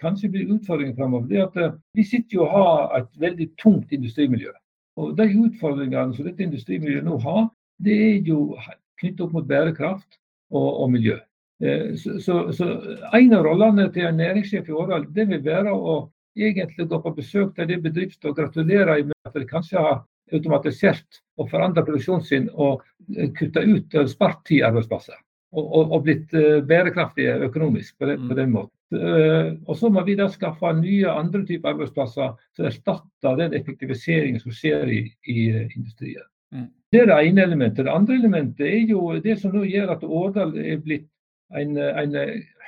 kanskje 0.00 0.30
blir 0.32 0.54
utfordringen 0.54 1.36
at 1.36 1.58
uh, 1.60 1.74
Vi 1.92 2.06
sitter 2.08 2.38
jo 2.38 2.46
og 2.46 2.54
har 2.54 3.02
et 3.02 3.10
veldig 3.20 3.48
tungt 3.60 3.92
industrimiljø. 3.92 4.54
Og 5.00 5.16
De 5.18 5.26
utfordringene 5.46 6.14
som 6.16 6.28
dette 6.28 6.44
industrimiljøet 6.44 7.06
nå 7.06 7.16
har, 7.24 7.48
det 7.80 7.96
er 7.96 8.28
jo 8.28 8.54
knyttet 9.00 9.24
opp 9.24 9.34
mot 9.36 9.48
bærekraft 9.48 10.18
og, 10.52 10.68
og 10.84 10.90
miljø. 10.92 11.16
Uh, 11.60 11.96
så, 12.00 12.18
så, 12.24 12.38
så, 12.56 12.68
En 13.16 13.34
av 13.36 13.44
rollene 13.46 13.88
til 13.94 14.08
en 14.08 14.20
næringssjef 14.20 14.68
i 14.68 14.76
Årdal 14.76 15.08
det 15.16 15.28
vil 15.32 15.42
være 15.44 15.74
å 15.74 16.02
egentlig 16.38 16.86
gå 16.88 17.00
på 17.02 17.16
besøk 17.16 17.56
til 17.56 17.68
de 17.68 17.80
bedriftet 17.82 18.30
og 18.30 18.36
gratulere 18.38 19.00
med 19.08 19.28
at 19.28 19.36
de 19.36 19.48
kanskje 19.48 19.80
har 19.80 20.02
automatisert 20.30 21.20
og 21.40 21.50
forandret 21.50 21.88
produksjonen 21.88 22.24
sin 22.24 22.46
og 22.54 22.84
kuttet 23.10 23.34
kutta 23.40 23.64
ut 23.66 23.96
og 23.98 24.10
spart 24.12 24.44
ti 24.46 24.60
arbeidsplasser. 24.62 25.18
Og, 25.50 25.64
og, 25.64 25.92
og, 25.96 26.02
blitt 26.06 26.30
bærekraftige 26.70 27.32
økonomisk 27.48 27.96
på 27.98 28.06
den, 28.06 28.28
på 28.30 28.36
den 28.38 28.52
måten. 28.54 28.79
Uh, 28.90 29.54
og 29.70 29.76
så 29.78 29.86
må 29.92 30.02
vi 30.02 30.16
da 30.18 30.26
skaffe 30.32 30.72
nye 30.80 31.06
andre 31.06 31.44
typer 31.46 31.76
arbeidsplasser 31.76 32.32
som 32.56 32.66
erstatter 32.66 33.36
den 33.38 33.54
effektiviseringen 33.54 34.42
som 34.42 34.54
skjer 34.54 34.90
i, 34.90 35.00
i 35.30 35.44
industrien. 35.76 36.26
Mm. 36.50 36.66
Det 36.90 37.04
er 37.04 37.06
det 37.06 37.18
ene 37.28 37.44
elementet. 37.46 37.84
Det 37.86 37.94
andre 37.94 38.18
elementet 38.18 38.66
er 38.66 38.90
jo 38.90 39.12
det 39.22 39.36
som 39.38 39.54
nå 39.54 39.62
gjør 39.68 39.94
at 39.94 40.02
Årdal 40.02 40.56
er 40.58 40.82
blitt 40.82 41.06
en, 41.54 41.76
en 41.78 42.18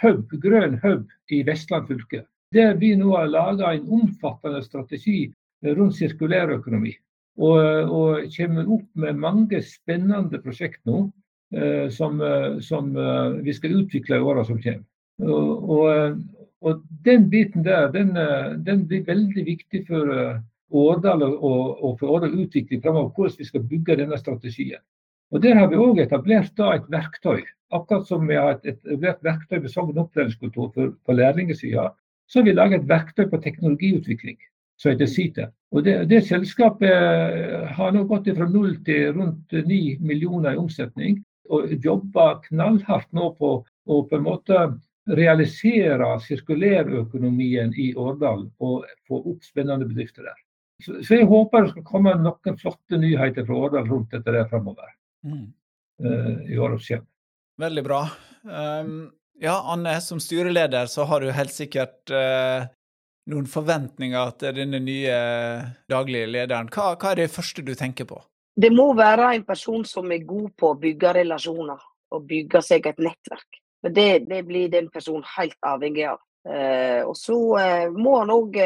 hub, 0.02 0.30
grønn 0.42 0.78
hub 0.85 1.11
i 1.35 1.42
Vestland 1.46 1.90
fylke 1.90 2.22
der 2.52 2.76
vi 2.76 2.92
nå 2.96 3.14
har 3.16 3.30
laga 3.30 3.72
en 3.72 3.88
omfattende 3.88 4.62
strategi 4.64 5.32
rundt 5.64 5.96
sirkulærøkonomi. 5.96 6.92
Og, 7.40 7.58
og 7.88 8.24
kommer 8.37 8.72
opp 8.74 8.88
med 9.04 9.20
mange 9.20 9.62
spennende 9.64 10.40
prosjekt 10.42 10.82
nå 10.88 11.06
eh, 11.56 11.88
som, 11.90 12.20
eh, 12.20 12.58
som, 12.61 12.90
eh, 12.96 13.38
vi 13.46 13.54
skal 13.56 13.78
utvikle 13.80 14.18
i 14.18 14.26
åra 14.32 14.44
som 14.44 14.61
kommer. 14.61 14.85
Og, 15.22 15.70
og, 15.70 16.16
og, 16.61 16.82
den 17.04 17.28
biten 17.30 17.64
der 17.64 17.90
den, 17.94 18.16
eh, 18.16 18.52
den, 18.66 18.87
blir 18.88 19.04
veldig 19.06 19.46
viktig 19.46 19.85
for 19.88 20.11
Årdal 20.72 21.22
og, 21.22 21.85
og 21.85 21.98
for 22.00 22.16
Årdal 22.16 22.35
utvikling 22.44 22.82
fremover, 22.82 23.11
hvordan 23.16 23.38
vi 23.38 23.48
skal 23.48 23.66
bygge 23.68 23.96
denne 23.96 24.18
strategien. 24.18 24.82
Og 25.32 25.42
Der 25.42 25.54
har 25.56 25.68
vi 25.68 25.80
òg 25.80 26.00
etablert 26.02 26.52
da, 26.56 26.74
et 26.76 26.88
verktøy. 26.92 27.42
Akkurat 27.72 28.06
som 28.06 28.26
vi 28.28 28.37
har 28.37 28.58
et 28.68 28.80
verktøy 29.24 29.62
ved 29.62 29.70
Sogn 29.72 29.98
opplæringskontor 29.98 30.72
for, 30.74 30.94
for 31.06 31.16
lærlingsida, 31.16 31.88
så 32.28 32.40
har 32.40 32.44
vi 32.44 32.52
laget 32.52 32.82
et 32.82 32.88
verktøy 32.88 33.30
på 33.30 33.40
teknologiutvikling 33.40 34.37
som 34.80 34.92
heter 34.92 35.06
CITE. 35.06 35.48
Og 35.72 35.85
det, 35.85 35.94
det, 36.11 36.22
selskapet 36.28 36.90
eh, 36.90 37.68
har 37.76 37.92
nå 37.94 38.04
gått 38.11 38.28
fra 38.37 38.48
null 38.48 38.74
til 38.85 39.12
rundt 39.16 39.54
ni 39.68 39.96
millioner 40.00 40.52
i 40.56 40.61
omsetning. 40.61 41.20
Og 41.52 41.72
jobber 41.85 42.40
knallhardt 42.48 43.08
nå 43.16 43.32
på 43.38 43.52
å 43.62 44.00
på 44.08 44.18
en 44.18 44.24
måte 44.26 44.58
realisere 45.10 46.08
sirkulærøkonomien 46.22 47.72
i 47.78 47.92
Årdal 47.98 48.46
og 48.62 48.84
få 49.08 49.18
opp 49.18 49.46
spennende 49.46 49.88
bedrifter 49.88 50.28
der. 50.28 50.36
Så, 50.82 50.98
så, 51.02 51.14
jeg 51.14 51.28
håper 51.30 51.64
det 51.64 51.72
skal 51.72 51.86
komme 51.86 52.14
noen 52.18 52.58
flotte 52.58 52.98
nyheter 52.98 53.46
fra 53.46 53.58
Årdal 53.66 53.88
rundt 53.90 54.14
dette 54.14 54.34
der 54.34 54.46
fremover. 54.50 54.94
Mm. 55.26 55.48
Uh, 56.02 56.38
i 56.50 56.58
året 56.58 56.82
som 56.82 56.96
kommer. 56.96 57.08
Veldig 57.62 57.82
bra. 57.86 58.02
Um, 58.42 58.94
ja, 59.42 59.58
Anne, 59.70 59.94
som 60.02 60.18
styreleder 60.22 60.88
så 60.90 61.06
har 61.06 61.22
du 61.22 61.30
helt 61.34 61.54
sikkert 61.54 62.10
uh, 62.10 62.64
noen 63.30 63.46
forventninger 63.46 64.34
til 64.40 64.56
denne 64.56 64.80
nye 64.82 65.14
daglige 65.90 66.30
lederen. 66.30 66.70
Hva, 66.72 66.94
hva, 66.96 67.12
er 67.12 67.22
det 67.22 67.34
første 67.34 67.62
du 67.62 67.74
tenker 67.78 68.08
på? 68.08 68.18
Det 68.58 68.72
må 68.74 68.90
være 68.98 69.30
en 69.36 69.46
person 69.46 69.84
som 69.88 70.10
er 70.12 70.26
god 70.26 70.50
på 70.58 70.72
å 70.72 70.78
bygge 70.80 71.14
relasjoner 71.20 71.84
og 72.12 72.26
bygge 72.28 72.60
seg 72.64 72.88
et 72.90 72.98
nettverk. 73.00 73.62
Det, 73.82 74.10
det 74.30 74.42
blir 74.46 74.70
den 74.70 74.88
personen 74.94 75.24
helt 75.36 75.58
avhengig 75.66 76.06
av. 76.06 76.20
Eh, 76.46 77.02
og 77.06 77.16
så 77.18 77.38
eh, 77.58 77.88
må 77.90 78.16
han 78.20 78.30
òg 78.34 78.58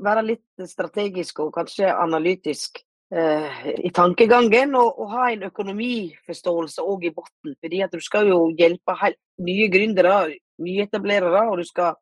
være 0.00 0.22
litt 0.26 0.68
strategisk 0.70 1.42
og 1.44 1.52
kanskje 1.54 1.90
analytisk 1.92 2.80
uh, 3.14 3.66
i 3.76 3.90
tankegangen 3.94 4.74
og, 4.78 5.00
og, 5.02 5.10
ha 5.14 5.26
en 5.32 5.46
økonomiforståelse 5.50 6.84
òg 6.84 7.08
i 7.08 7.12
bunnen. 7.16 7.56
Fordi 7.60 7.82
at 7.84 7.94
du 7.94 8.00
skal 8.04 8.30
jo 8.30 8.40
hjelpe 8.58 8.96
nye 9.44 9.68
gründere, 9.72 10.16
nyetablerere, 10.62 11.46
og 11.50 11.60
du 11.60 11.68
skal 11.68 11.98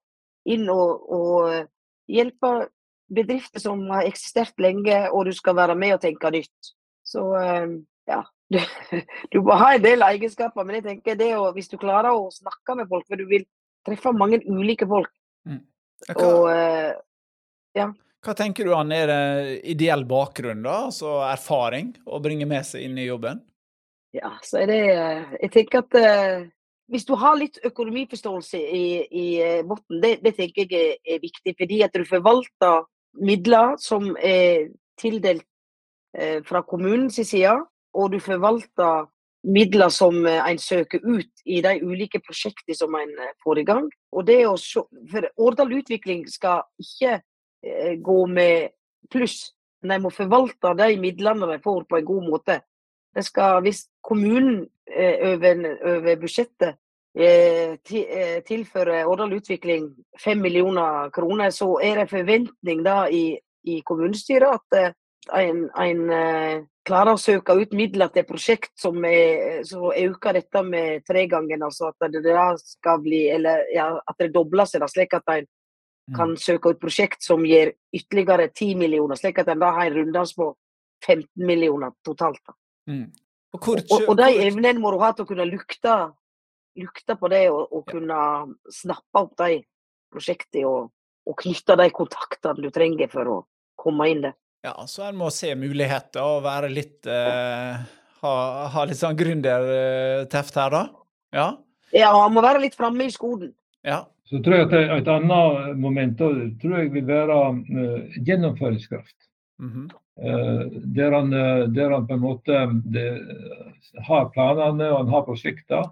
inn 0.48 0.68
og, 0.72 1.10
og 1.10 2.08
hjelpe 2.08 2.68
bedrifter 3.08 3.62
som 3.62 3.82
har 3.90 4.08
eksistert 4.08 4.58
lenge, 4.60 5.06
og 5.10 5.28
du 5.28 5.32
skal 5.36 5.56
være 5.56 5.76
med 5.78 5.96
og 5.96 6.02
tenke 6.04 6.30
nytt. 6.32 6.74
Så 7.08 7.24
ja, 8.08 8.22
du, 8.52 8.58
du 9.32 9.40
må 9.44 9.56
ha 9.60 9.74
en 9.76 9.84
del 9.84 10.04
egenskaper, 10.06 10.66
men 10.66 10.78
jeg 10.78 10.86
tenker 10.88 11.18
det 11.20 11.32
å, 11.36 11.48
hvis 11.56 11.70
du 11.72 11.78
klarer 11.80 12.16
å 12.16 12.28
snakke 12.34 12.78
med 12.78 12.90
folk, 12.90 13.06
for 13.08 13.20
du 13.20 13.28
vil 13.30 13.46
treffe 13.86 14.12
mange 14.16 14.40
ulike 14.48 14.88
folk. 14.88 15.10
Mm. 15.48 15.62
Hva, 16.08 16.28
og 16.28 17.78
ja. 17.78 17.88
Hva 18.24 18.34
tenker 18.34 18.66
du 18.66 18.74
an 18.74 18.92
er 18.94 19.10
det 19.10 19.22
ideell 19.70 20.04
bakgrunn, 20.08 20.64
da? 20.66 20.88
Altså 20.88 21.20
erfaring 21.28 21.92
å 22.06 22.18
bringe 22.22 22.48
med 22.50 22.66
seg 22.66 22.88
inn 22.88 22.98
i 22.98 23.06
jobben? 23.06 23.44
Ja, 24.16 24.32
så 24.42 24.62
er 24.62 24.70
det 24.70 24.78
Jeg 25.42 25.50
tenker 25.54 25.84
at 25.84 25.98
uh, 26.00 26.48
hvis 26.88 27.04
du 27.06 27.14
har 27.20 27.36
litt 27.38 27.60
økonomiforståelse 27.68 28.58
i, 28.58 28.84
i 29.06 29.26
bunnen, 29.68 30.00
det, 30.02 30.14
det, 30.24 30.34
tenker 30.38 30.64
jeg 30.64 30.96
er, 31.04 31.20
viktig. 31.22 31.54
Fordi 31.60 31.82
at 31.84 31.94
du 31.94 32.06
forvalter 32.08 32.88
midler 33.22 33.76
som 33.82 34.10
er 34.16 34.70
tildelt 34.98 35.46
uh, 36.18 36.40
fra 36.48 36.64
kommunens 36.66 37.20
side, 37.20 37.54
og 37.98 38.12
du 38.14 38.20
forvalter 38.22 39.08
midler 39.48 39.90
som 39.94 40.26
en 40.26 40.58
søker 40.58 41.02
ut 41.02 41.42
i 41.46 41.60
de 41.64 41.74
ulike 41.82 42.20
prosjektene 42.22 42.76
som 42.76 42.94
en 42.98 43.10
får 43.44 43.60
i 43.62 43.66
gang. 43.66 43.86
Og 44.12 44.26
det 44.26 44.40
å 44.46 44.56
se, 44.60 44.82
for 45.10 45.28
Årdal 45.48 45.76
Utvikling 45.78 46.24
skal 46.30 46.64
ikke 46.82 47.20
Eh, 47.62 47.94
gå 47.94 48.26
med 48.26 48.68
pluss. 49.10 49.54
Men 49.82 49.90
de 49.90 50.02
må 50.02 50.10
forvalte 50.10 50.74
de 50.78 50.96
midlene 50.98 51.46
de 51.46 51.58
får 51.62 51.86
på 51.90 51.98
en 51.98 52.04
god 52.04 52.28
måte. 52.30 52.60
Det 53.14 53.24
skal, 53.24 53.62
hvis 53.62 53.86
kommunen 54.02 54.68
eh, 54.86 55.32
over, 55.32 55.64
over, 55.94 56.20
budsjettet 56.20 56.76
eh, 57.18 57.74
tilfører 58.46 59.06
Årdal 59.10 59.34
Utvikling 59.40 59.90
5 60.18 60.38
millioner 60.38 61.10
kroner, 61.10 61.50
så 61.50 61.78
er 61.82 62.02
det 62.02 62.10
forventning 62.10 62.82
da 62.86 63.08
i, 63.10 63.38
i 63.64 63.80
kommunestyret 63.86 64.60
at 64.60 64.94
en, 65.34 65.64
en 65.76 66.02
klarer 66.88 67.14
å 67.14 67.20
søke 67.20 67.56
ut 67.58 67.74
midler 67.76 68.10
til 68.14 68.24
prosjekt 68.28 68.72
som, 68.80 68.96
er, 69.04 69.60
som 69.68 69.90
øker 69.90 70.38
dette 70.38 70.62
med 70.64 71.04
tregangen. 71.08 71.62
Altså 71.64 71.90
at 71.90 72.08
det 72.14 72.24
da 72.26 72.50
skal 72.60 73.02
bli, 73.04 73.26
eller 73.34 73.66
ja, 73.74 73.90
at 73.98 74.20
det 74.22 74.32
dobler 74.34 74.68
seg, 74.68 74.82
da, 74.84 74.90
slik 74.90 75.16
at 75.18 75.34
en 75.34 75.48
kan 76.16 76.32
mm. 76.32 76.40
søke 76.40 76.72
ut 76.72 76.80
prosjekt 76.80 77.24
som 77.24 77.44
gir 77.44 77.74
ytterligere 77.94 78.48
10 78.48 78.78
millioner, 78.80 79.18
slik 79.20 79.42
at 79.42 79.50
en 79.52 79.60
da 79.60 79.72
har 79.76 79.90
en 79.90 79.98
runddans 79.98 80.32
på 80.36 80.52
15 81.04 81.28
millioner 81.46 81.92
totalt. 82.06 82.40
Mm. 82.88 83.10
Og, 83.52 83.60
hvor, 83.64 83.80
og, 83.80 84.08
og, 84.08 84.14
de 84.18 84.46
evnene 84.46 84.80
må 84.80 84.92
du 84.92 84.98
ha 85.02 85.12
til 85.12 85.24
å 85.24 85.28
kunne 85.28 85.46
lukte, 85.48 85.94
lukte 86.78 87.16
på 87.20 87.30
det 87.32 87.44
og, 87.52 87.68
og, 87.72 87.84
kunne 87.88 88.18
snappe 88.72 89.22
opp 89.22 89.36
de 89.40 89.62
prosjektene 90.12 90.68
og, 90.68 90.90
og 91.28 91.38
knytte 91.42 91.76
de 91.80 91.88
kontaktene 91.96 92.64
du 92.64 92.72
trenger 92.72 93.10
for 93.12 93.32
å 93.32 93.38
komme 93.78 94.08
inn 94.10 94.24
der. 94.28 94.36
Ja, 94.66 94.74
så 94.86 95.06
en 95.06 95.18
må 95.18 95.30
se 95.30 95.52
muligheter 95.54 96.24
og 96.24 96.42
være 96.42 96.70
litt 96.72 97.06
eh, 97.06 97.78
ha, 98.22 98.34
ha, 98.72 98.84
litt 98.88 98.98
sånn 98.98 99.18
gründerteft 99.18 100.58
her, 100.58 100.74
da? 100.74 100.82
Ja, 101.34 101.48
ja 101.94 102.10
han 102.16 102.34
må 102.34 102.42
være 102.42 102.64
litt 102.64 102.74
framme 102.78 103.06
i 103.06 103.14
skolen. 103.14 103.52
Ja, 103.86 104.02
så 104.28 104.42
tror 104.42 104.58
jeg 104.58 104.66
at 104.66 104.98
Et 104.98 105.12
annet 105.12 105.78
moment 105.78 106.18
tror 106.18 106.74
jeg 106.80 106.90
vil 106.96 107.06
være 107.06 107.38
uh, 107.54 108.18
gjennomføringskraft. 108.26 109.16
Mm 109.62 109.70
-hmm. 109.70 109.86
uh, 110.26 110.64
der, 110.96 111.12
han, 111.12 111.32
uh, 111.32 111.68
der, 111.72 111.94
han, 111.94 112.06
på 112.06 112.14
en 112.14 112.20
måte 112.20 112.66
de, 112.84 113.06
har 114.08 114.28
planene 114.34 114.90
og 114.90 114.98
han 114.98 115.08
har 115.14 115.22
prosjekter, 115.22 115.90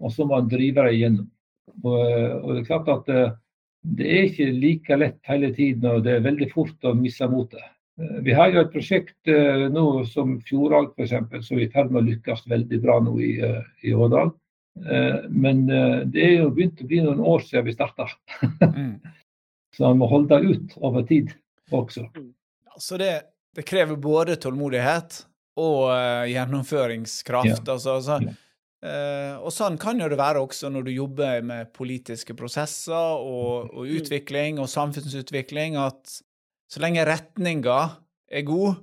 og 0.00 0.12
så 0.12 0.24
må 0.24 0.34
han 0.40 0.48
drive 0.48 0.82
dem 0.82 0.94
igjennom. 0.94 1.30
Og, 1.82 2.00
og, 2.42 2.54
det 2.54 2.60
er 2.60 2.70
klart 2.70 2.88
at 2.88 3.36
det 3.82 4.06
er 4.06 4.24
ikke 4.24 4.52
like 4.52 4.96
lett 4.96 5.18
hele 5.24 5.54
tiden, 5.54 5.84
og 5.84 6.04
det 6.04 6.12
er 6.12 6.28
veldig 6.30 6.52
fort 6.54 6.84
å 6.84 6.94
miste 6.94 7.28
motet. 7.28 7.60
Vi 7.96 8.32
har 8.34 8.50
jo 8.50 8.62
et 8.64 8.72
prosjekt 8.72 9.28
nå 9.70 9.84
som 10.10 10.32
Fjordalg 10.42 10.96
f.eks., 10.98 11.46
som 11.46 11.58
er 11.60 11.66
i 11.66 11.68
ferd 11.70 11.92
med 11.94 12.00
å 12.00 12.08
lykkes 12.08 12.40
veldig 12.50 12.80
bra 12.82 12.96
nå 13.04 13.12
i, 13.22 13.36
i 13.86 13.92
Årdal. 13.94 14.32
Eh, 14.80 15.20
men 15.28 15.70
eh, 15.70 16.00
det 16.06 16.24
er 16.24 16.40
jo 16.42 16.50
begynt 16.54 16.82
å 16.82 16.88
bli 16.88 17.02
noen 17.04 17.22
år 17.22 17.44
siden 17.46 17.68
vi 17.68 17.76
starta. 17.76 18.08
Mm. 18.64 18.96
Så 19.76 19.86
man 19.86 20.00
må 20.02 20.08
holde 20.10 20.40
ut 20.42 20.74
over 20.86 21.06
tid 21.06 21.32
også. 21.74 22.06
Mm. 22.14 22.32
Så 22.78 22.98
det, 22.98 23.12
det 23.54 23.66
krever 23.66 23.98
både 23.98 24.36
tålmodighet 24.42 25.24
og 25.58 25.90
gjennomføringskraft. 26.30 27.60
Ja. 27.62 27.74
Altså, 27.74 27.96
altså, 27.98 28.18
ja. 28.22 29.38
og 29.38 29.52
sånn 29.54 29.78
kan 29.78 29.98
jo 30.02 30.08
det 30.10 30.18
være 30.18 30.42
også 30.42 30.70
når 30.74 30.86
du 30.86 30.92
jobber 30.94 31.42
med 31.46 31.70
politiske 31.74 32.34
prosesser 32.38 32.94
og, 32.94 33.70
og 33.70 33.86
mm. 33.86 33.92
utvikling 33.98 34.58
og 34.62 34.70
samfunnsutvikling, 34.70 35.78
at 35.78 36.16
så 36.74 36.82
lenge 36.82 37.04
retninga 37.06 37.78
er 38.26 38.42
god, 38.48 38.82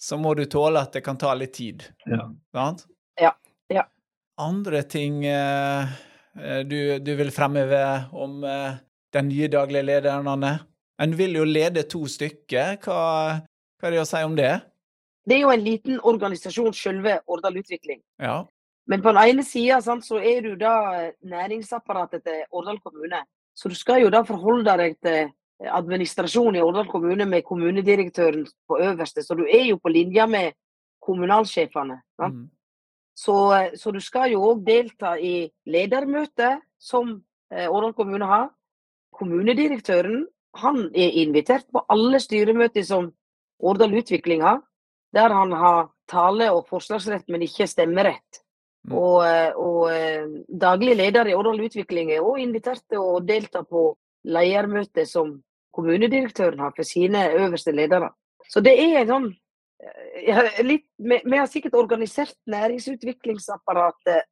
så 0.00 0.16
må 0.16 0.32
du 0.38 0.46
tåle 0.48 0.80
at 0.80 0.96
det 0.96 1.04
kan 1.04 1.20
ta 1.20 1.34
litt 1.36 1.52
tid. 1.58 1.84
Ja. 2.08 2.30
Sant? 2.56 2.86
andre 4.40 4.82
ting 4.82 5.24
eh, 5.26 5.82
eh, 6.40 6.60
du, 6.64 6.98
du, 6.98 7.14
vil 7.18 7.32
fremheve 7.34 7.82
om 8.12 8.44
eh, 8.44 8.78
den 9.14 9.28
nye 9.28 9.48
daglige 9.52 9.86
lederen, 9.86 10.28
Anne? 10.30 10.54
En 11.00 11.16
vil 11.16 11.36
jo 11.36 11.46
lede 11.48 11.86
to 11.88 12.04
stykker. 12.08 12.78
Hva, 12.84 13.00
hva, 13.80 13.88
er 13.88 13.96
det 13.96 14.02
å 14.02 14.08
si 14.08 14.22
om 14.24 14.36
det? 14.36 14.52
Det 15.28 15.36
er 15.36 15.44
jo 15.44 15.52
en 15.52 15.64
liten 15.64 16.00
organisasjon, 16.08 16.72
selve 16.76 17.18
Årdal 17.30 17.60
Utvikling. 17.60 18.00
Ja. 18.20 18.42
Men 18.90 19.04
på 19.04 19.12
den 19.14 19.34
ene 19.34 19.44
sida 19.46 19.78
så 19.84 20.18
er 20.18 20.42
du 20.44 20.54
da 20.60 20.74
næringsapparatet 21.20 22.24
til 22.26 22.42
Årdal 22.56 22.80
kommune. 22.84 23.22
Så 23.56 23.70
du 23.70 23.76
skal 23.76 24.02
jo 24.04 24.10
da 24.12 24.22
forholde 24.26 24.76
deg 24.80 24.96
til 25.04 25.30
administrasjonen 25.68 26.56
i 26.56 26.62
Årdal 26.64 26.88
kommune 26.88 27.26
med 27.28 27.44
kommunedirektøren 27.44 28.46
på 28.68 28.78
øverste. 28.80 29.22
Så 29.22 29.34
du 29.34 29.44
er 29.44 29.66
jo 29.70 29.78
på 29.82 29.92
linje 29.92 30.26
med 30.26 30.52
kommunalsjefene. 31.02 32.00
Mm. 32.20 32.48
Så, 33.16 33.36
så, 33.76 33.90
du 33.90 34.00
skal 34.00 34.32
jo 34.32 34.42
òg 34.52 34.64
delta 34.64 35.16
i 35.18 35.50
ledermøtet 35.68 36.62
som 36.80 37.18
eh, 37.52 37.68
Årdal 37.68 37.92
kommune 37.94 38.26
har. 38.26 38.48
Kommunedirektøren 39.12 40.24
han 40.56 40.86
er 40.96 41.16
invitert 41.22 41.66
på 41.72 41.82
alle 41.92 42.20
styremøter 42.20 42.84
som 42.86 43.10
Årdal 43.60 43.94
Utvikling 44.00 44.42
har, 44.42 44.62
der 45.12 45.34
han 45.34 45.52
har 45.52 45.90
tale- 46.08 46.50
og 46.50 46.66
forslagsrett, 46.70 47.28
men 47.28 47.44
ikke 47.44 47.68
stemmerett. 47.68 48.40
Mm. 48.88 48.96
Og, 48.96 49.18
eh, 49.26 49.52
og, 49.56 49.92
eh, 49.92 50.26
daglig 50.48 50.96
leder 50.96 51.28
i 51.28 51.34
Årdal 51.36 51.60
Utvikling 51.60 52.10
er 52.10 52.24
òg 52.24 52.40
invitert 52.40 52.82
til 52.88 53.04
å 53.04 53.20
delta 53.20 53.62
på 53.62 53.92
ledermøtet 54.24 55.08
som 55.08 55.42
kommunedirektøren 55.74 56.60
har 56.62 56.74
for 56.76 56.86
sine 56.86 57.28
øverste 57.36 57.72
ledere. 57.74 58.10
Så 58.50 58.62
det 58.64 58.74
er 58.80 59.02
en 59.02 59.10
sånn 59.14 59.30
litt, 60.66 60.86
vi, 60.96 61.20
vi, 61.24 61.36
har 61.36 61.48
sikkert 61.48 61.74
organisert 61.78 62.36
næringsutviklingsapparatet 62.50 64.26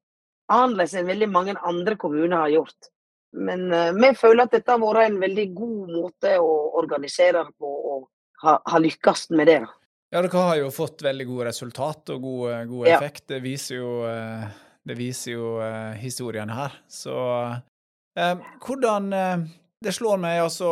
annerledes 0.53 0.95
enn 0.97 1.09
veldig 1.09 1.29
mange 1.31 1.57
andre 1.67 1.97
kommuner 2.01 2.45
har 2.45 2.53
gjort. 2.53 2.91
Men 3.37 3.69
uh, 3.73 3.91
vi 3.97 4.13
føler 4.17 4.47
at 4.47 4.55
dette 4.57 4.73
har 4.73 4.81
vært 4.81 5.11
en 5.11 5.19
veldig 5.21 5.49
god 5.57 5.91
måte 5.93 6.37
å 6.41 6.55
organisere 6.81 7.45
det 7.45 7.57
på, 7.61 7.69
og 7.69 8.07
ha, 8.45 8.57
ha 8.65 8.81
lykkes 8.81 9.29
med 9.37 9.51
det. 9.51 9.61
Ja, 10.09 10.23
dere 10.23 10.47
har 10.47 10.57
jo 10.57 10.71
fått 10.73 11.05
veldig 11.05 11.27
gode 11.29 11.51
resultat 11.51 12.15
og 12.15 12.23
god, 12.25 12.45
eh, 12.55 12.63
god 12.71 12.87
effekt. 12.95 13.27
Ja. 13.27 13.35
Det 13.35 13.41
viser 13.45 13.77
jo, 13.77 13.91
uh, 14.09 14.47
det 14.89 14.97
viser 14.97 15.35
jo 15.35 15.51
uh, 15.61 15.93
historien 16.01 16.53
her. 16.53 16.79
Så 16.89 17.15
hvordan 18.19 19.13
Det 19.79 19.93
slår 19.95 20.17
meg 20.19 20.41
altså 20.43 20.71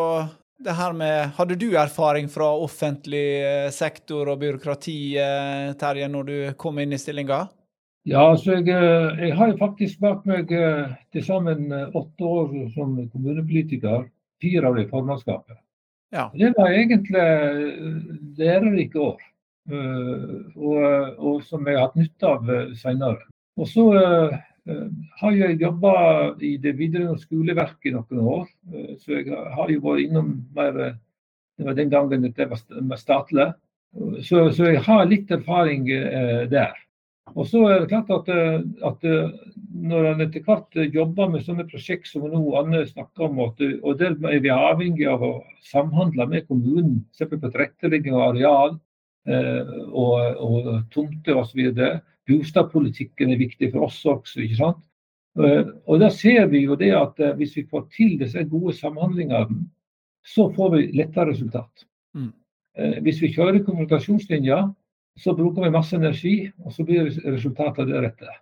det 0.58 0.72
her 0.72 0.92
med 0.92 1.34
Hadde 1.36 1.56
du 1.58 1.68
erfaring 1.76 2.28
fra 2.32 2.48
offentlig 2.56 3.26
eh, 3.44 3.68
sektor 3.74 4.32
og 4.32 4.40
byråkrati, 4.40 4.98
eh, 5.20 5.74
Terje, 5.78 6.08
når 6.08 6.28
du 6.30 6.36
kom 6.60 6.80
inn 6.80 6.96
i 6.96 7.00
stillinga? 7.00 7.44
Ja, 8.06 8.22
altså 8.30 8.56
jeg, 8.56 8.70
eh, 8.70 9.20
jeg 9.26 9.36
har 9.36 9.54
faktisk 9.60 10.00
bak 10.00 10.24
meg 10.28 10.52
til 11.12 11.26
sammen 11.26 11.68
åtte 11.72 12.24
år 12.24 12.52
som 12.74 12.96
kommunepolitiker. 13.12 14.08
Fire 14.42 14.68
av 14.68 14.76
det 14.76 14.86
i 14.86 14.90
formannskapet. 14.90 15.56
Ja. 16.12 16.28
Det 16.36 16.52
var 16.54 16.70
egentlig 16.70 17.22
lærerike 18.36 19.00
år, 19.00 19.22
og, 19.72 20.84
og, 21.16 21.40
som 21.48 21.64
jeg 21.66 21.78
har 21.78 21.88
hatt 21.88 21.96
nytte 21.98 22.28
av 22.28 22.52
senere. 22.78 23.24
Og 23.56 23.66
så 23.72 23.86
har 25.20 25.36
jeg 25.36 25.60
jobba 25.60 25.92
i 26.42 26.56
det 26.62 26.72
videregående 26.78 27.22
skoleverket 27.22 27.90
i 27.90 27.94
noen 27.94 28.22
år, 28.32 28.48
eh, 28.72 28.94
så 29.02 29.20
jeg 29.20 29.28
har 29.30 29.70
jo 29.70 29.82
vært 29.84 30.06
innom 30.06 30.32
mer 30.56 30.80
eh, 30.88 30.96
Det 31.56 31.64
var 31.64 31.76
den 31.76 31.88
gangen 31.88 32.24
det 32.36 32.46
var 32.50 32.98
statlig. 33.00 33.46
Så, 34.20 34.50
så, 34.52 34.66
jeg 34.68 34.82
har 34.84 35.06
litt 35.08 35.30
erfaring 35.32 35.86
der. 36.52 36.74
Og 37.32 37.46
så 37.48 37.62
er 37.64 37.78
det 37.80 37.88
klart 37.88 38.10
at, 38.12 38.28
at 38.84 39.06
når 39.72 40.08
en 40.10 40.20
etter 40.26 40.44
hvert 40.44 40.76
jobber 40.92 41.30
med 41.32 41.46
sånne 41.46 41.64
prosjekt 41.70 42.10
som 42.10 42.26
nå 42.28 42.42
Anne 42.60 42.82
snakker 42.84 43.30
om, 43.30 43.40
og 43.40 43.96
der 44.02 44.18
er 44.28 44.44
vi 44.44 44.52
avhengig 44.52 45.08
av 45.08 45.24
å 45.24 45.32
samhandle 45.64 46.28
med 46.28 46.44
kommunen, 46.44 46.98
f.eks. 47.16 47.24
på 47.32 47.40
tilrettelegging 47.40 48.12
av 48.12 48.34
areal, 48.34 48.76
og, 49.26 50.36
og 50.38 50.68
tomter 50.94 51.40
osv. 51.40 51.70
Bostadpolitikken 52.26 53.32
er 53.34 53.40
viktig 53.40 53.72
for 53.72 53.88
oss 53.88 53.98
også. 54.06 54.42
ikke 54.44 54.60
sant? 54.60 54.82
Og 55.36 56.00
da 56.00 56.08
ser 56.14 56.46
vi 56.52 56.62
jo 56.64 56.78
det 56.78 56.92
at 56.96 57.18
hvis 57.36 57.56
vi 57.58 57.66
får 57.70 57.88
til 57.96 58.16
disse 58.20 58.44
gode 58.50 58.72
samhandlingene, 58.78 59.66
så 60.26 60.48
får 60.54 60.72
vi 60.74 60.86
lettere 60.96 61.30
resultat. 61.30 61.86
Mm. 62.14 62.32
Hvis 63.04 63.20
vi 63.22 63.32
kjører 63.34 63.62
konfrontasjonslinja, 63.66 64.62
så 65.16 65.32
bruker 65.36 65.64
vi 65.64 65.70
masse 65.72 65.96
energi, 65.96 66.34
og 66.64 66.72
så 66.72 66.84
blir 66.84 67.08
resultatet 67.24 67.88
deretter. 67.88 68.34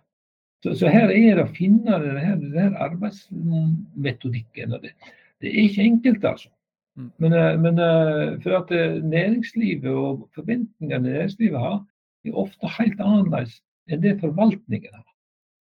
Så, 0.63 0.73
så, 0.73 0.89
her 0.89 1.11
er 1.13 1.37
det 1.37 1.43
å 1.45 1.53
finne 1.55 1.99
denne, 2.01 2.35
denne 2.41 2.79
arbeidsmetodikken. 2.81 4.73
og 4.73 4.81
det, 4.83 4.95
det, 5.43 5.51
er 5.51 5.61
ikke 5.67 5.85
enkelt, 5.85 6.25
altså. 6.25 6.49
Mm. 6.95 7.11
Men, 7.17 7.33
eh, 7.33 7.59
men, 7.59 7.79
eh, 7.79 8.41
for 8.41 8.57
at 8.57 8.71
eh, 8.71 9.03
næringslivet 9.03 9.91
og 9.91 10.29
forventningene 10.35 11.09
næringslivet 11.09 11.59
har, 11.59 11.85
er 12.25 12.37
ofte 12.39 12.71
helt 12.79 12.99
annerledes 12.99 13.59
enn 13.91 14.01
det 14.01 14.19
forvaltningen 14.21 14.93
har. 14.93 15.09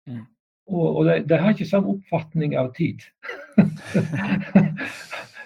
Mm. 0.08 0.26
Og, 0.68 0.98
og 0.98 1.06
de, 1.06 1.16
de, 1.30 1.38
har 1.38 1.56
ikke 1.56 1.66
samme 1.66 1.96
oppfatning 1.96 2.56
av 2.56 2.74
tid. 2.76 3.00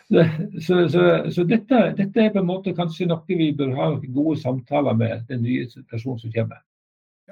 Så, 0.06 0.76
så, 0.90 1.02
så 1.34 1.44
dette, 1.50 1.78
dette, 1.98 2.22
er 2.22 2.30
på 2.30 2.38
en 2.40 2.46
måte 2.46 2.76
kanskje 2.78 3.08
noe 3.10 3.26
vi 3.26 3.48
bør 3.58 3.72
ha 3.74 3.88
gode 4.14 4.36
samtaler 4.38 4.94
med 4.94 5.24
den 5.32 5.42
nye 5.42 5.66
personen 5.90 6.20
som 6.22 6.30
kommer. 6.36 6.60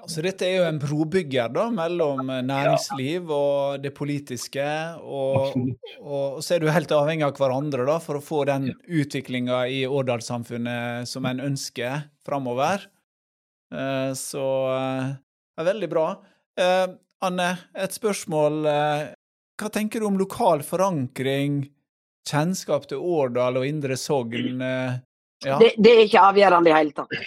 Ja, 0.03 0.09
så 0.11 0.23
dette 0.25 0.47
er 0.47 0.57
jo 0.57 0.65
en 0.67 0.79
brobygger 0.81 1.51
da, 1.55 1.69
mellom 1.71 2.27
næringsliv 2.27 3.31
og 3.31 3.83
det 3.83 3.93
politiske. 3.95 4.65
Og, 4.99 5.55
og, 6.01 6.41
så 6.43 6.57
er 6.57 6.63
du 6.63 6.67
helt 6.73 6.91
avhengig 6.91 7.25
av 7.27 7.39
hverandre 7.39 7.87
da, 7.87 7.97
for 8.03 8.19
å 8.19 8.23
få 8.23 8.43
den 8.51 8.73
utviklinga 8.83 9.63
i 9.71 9.83
Årdalssamfunnet 9.87 11.07
som 11.09 11.29
en 11.29 11.39
ønsker 11.47 12.09
framover. 12.27 12.83
Eh, 13.73 14.11
så 14.19 14.47
det 14.67 15.13
eh, 15.15 15.63
er 15.63 15.71
veldig 15.71 15.91
bra. 15.95 16.07
Eh, 16.59 16.87
Anne, 17.23 17.53
et 17.79 17.95
spørsmål. 17.95 18.67
Hva 19.55 19.69
tenker 19.71 20.03
du 20.03 20.09
om 20.09 20.19
lokal 20.19 20.65
forankring? 20.67 21.63
kjennskap 22.29 22.87
til 22.89 23.01
Årdal 23.03 23.59
og 23.59 23.67
Indre 23.67 23.97
Sogn? 23.99 24.61
Eh, 24.61 24.99
ja. 25.45 25.57
Det, 25.59 25.73
det, 25.77 25.91
er 25.91 26.05
ikke 26.07 26.27
avgjørende 26.29 26.71
i 26.71 26.75
hele 26.75 26.95
tatt. 26.95 27.17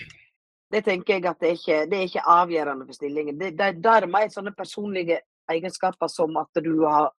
Det 0.73 0.83
tenker 0.83 1.15
jeg 1.15 1.27
at 1.31 1.43
det 1.43 1.49
er 1.49 1.59
ikke, 1.61 1.79
det 1.91 1.99
er 1.99 2.09
ikke 2.09 2.25
avgjørende 2.33 2.87
for 2.89 2.99
stillingen. 2.99 3.39
Det, 3.39 3.53
det, 3.59 3.69
det 3.83 3.93
er 3.93 4.09
mer 4.11 4.31
sånne 4.33 4.53
personlige 4.57 5.21
egenskaper 5.53 6.11
som 6.11 6.35
at 6.41 6.63
du 6.63 6.73
har, 6.83 7.13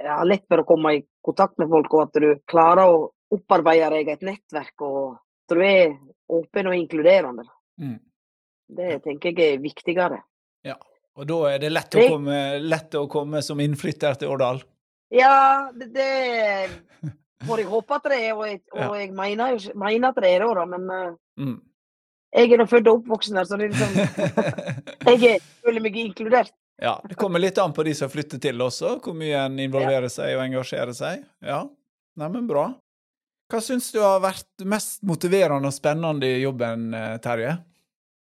har, 0.00 0.24
lett 0.28 0.46
for 0.48 0.62
å 0.62 0.68
komme 0.68 0.94
i 0.96 1.02
kontakt 1.24 1.60
med 1.60 1.68
folk, 1.72 1.92
og 1.92 2.06
at 2.06 2.22
du 2.24 2.30
klarer 2.50 2.88
å 2.88 3.04
opparbeide 3.34 3.90
deg 3.98 4.14
et 4.14 4.24
nettverk, 4.24 4.74
og 4.86 4.98
at 5.18 5.56
du 5.56 5.60
er 5.64 5.94
åpen 6.32 6.70
og 6.70 6.78
inkluderende. 6.78 7.44
Mm. 7.80 7.98
Det 8.74 8.98
tenker 9.04 9.34
jeg 9.36 9.58
er 9.58 9.62
viktigere. 9.62 10.22
Ja, 10.64 10.78
og 11.18 11.28
da 11.28 11.40
er 11.52 11.60
det 11.62 11.72
lett 11.74 11.98
å 12.00 12.06
komme, 12.14 12.38
lett 12.64 12.96
å 12.96 13.04
komme 13.12 13.42
som 13.44 13.60
innflytter 13.60 14.16
til 14.20 14.32
Årdal? 14.32 14.62
Ja, 15.12 15.68
det, 15.76 15.90
det 15.94 17.12
får 17.44 17.60
jeg 17.60 17.70
håpe 17.70 17.98
at 17.98 18.08
det 18.10 18.20
er, 18.22 18.32
og 18.38 18.48
jeg, 18.48 18.62
og 18.72 18.96
jeg 18.98 19.12
mener, 19.14 19.58
mener, 19.76 20.08
at 20.10 20.20
det 20.24 20.32
er 20.32 20.46
det, 20.48 20.66
men 20.72 20.88
uh, 20.90 21.16
mm. 21.44 21.58
Jeg 22.34 22.52
er 22.52 22.60
nå 22.60 22.66
født 22.66 22.90
og 22.90 23.00
oppvoksen 23.00 23.38
der, 23.38 23.46
så 23.46 23.58
det 23.60 23.68
er 23.68 23.74
liksom 23.74 25.14
Jeg 25.22 25.40
føler 25.62 25.84
meg 25.84 25.98
inkludert. 26.02 26.54
Ja, 26.82 26.96
Det 27.08 27.14
kommer 27.14 27.38
litt 27.38 27.58
an 27.62 27.72
på 27.72 27.84
de 27.86 27.94
som 27.94 28.10
flytter 28.10 28.40
til 28.42 28.62
også, 28.62 28.96
hvor 29.02 29.14
mye 29.16 29.44
en 29.46 29.60
involverer 29.62 30.08
ja. 30.08 30.14
seg 30.16 30.34
og 30.34 30.42
engasjerer 30.48 30.96
seg. 30.96 31.22
Ja, 31.44 31.62
Neimen, 32.18 32.48
bra. 32.50 32.72
Hva 33.50 33.60
syns 33.62 33.90
du 33.94 34.00
har 34.02 34.22
vært 34.24 34.64
mest 34.66 35.02
motiverende 35.06 35.70
og 35.70 35.76
spennende 35.76 36.30
i 36.30 36.42
jobben, 36.42 36.88
eh, 36.96 37.16
Terje? 37.22 37.56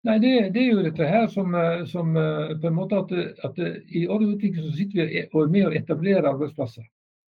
Nei, 0.05 0.19
det, 0.21 0.33
det, 0.53 0.63
er 0.63 0.73
jo 0.73 0.85
dette 0.85 1.09
her 1.09 1.29
som, 1.33 1.55
eh, 1.57 1.85
som 1.89 2.17
eh, 2.21 2.53
på 2.61 2.69
en 2.69 2.77
måte 2.77 2.99
at, 3.01 3.13
at 3.47 3.61
i 3.61 4.05
alle 4.05 4.35
utvikling 4.35 4.67
så 4.67 4.75
sitter 4.77 5.01
vi 5.01 5.23
og 5.25 5.45
er 5.45 5.53
med 5.55 5.69
å 5.69 5.75
etablere 5.79 6.33
arbeidsplasser. 6.33 6.85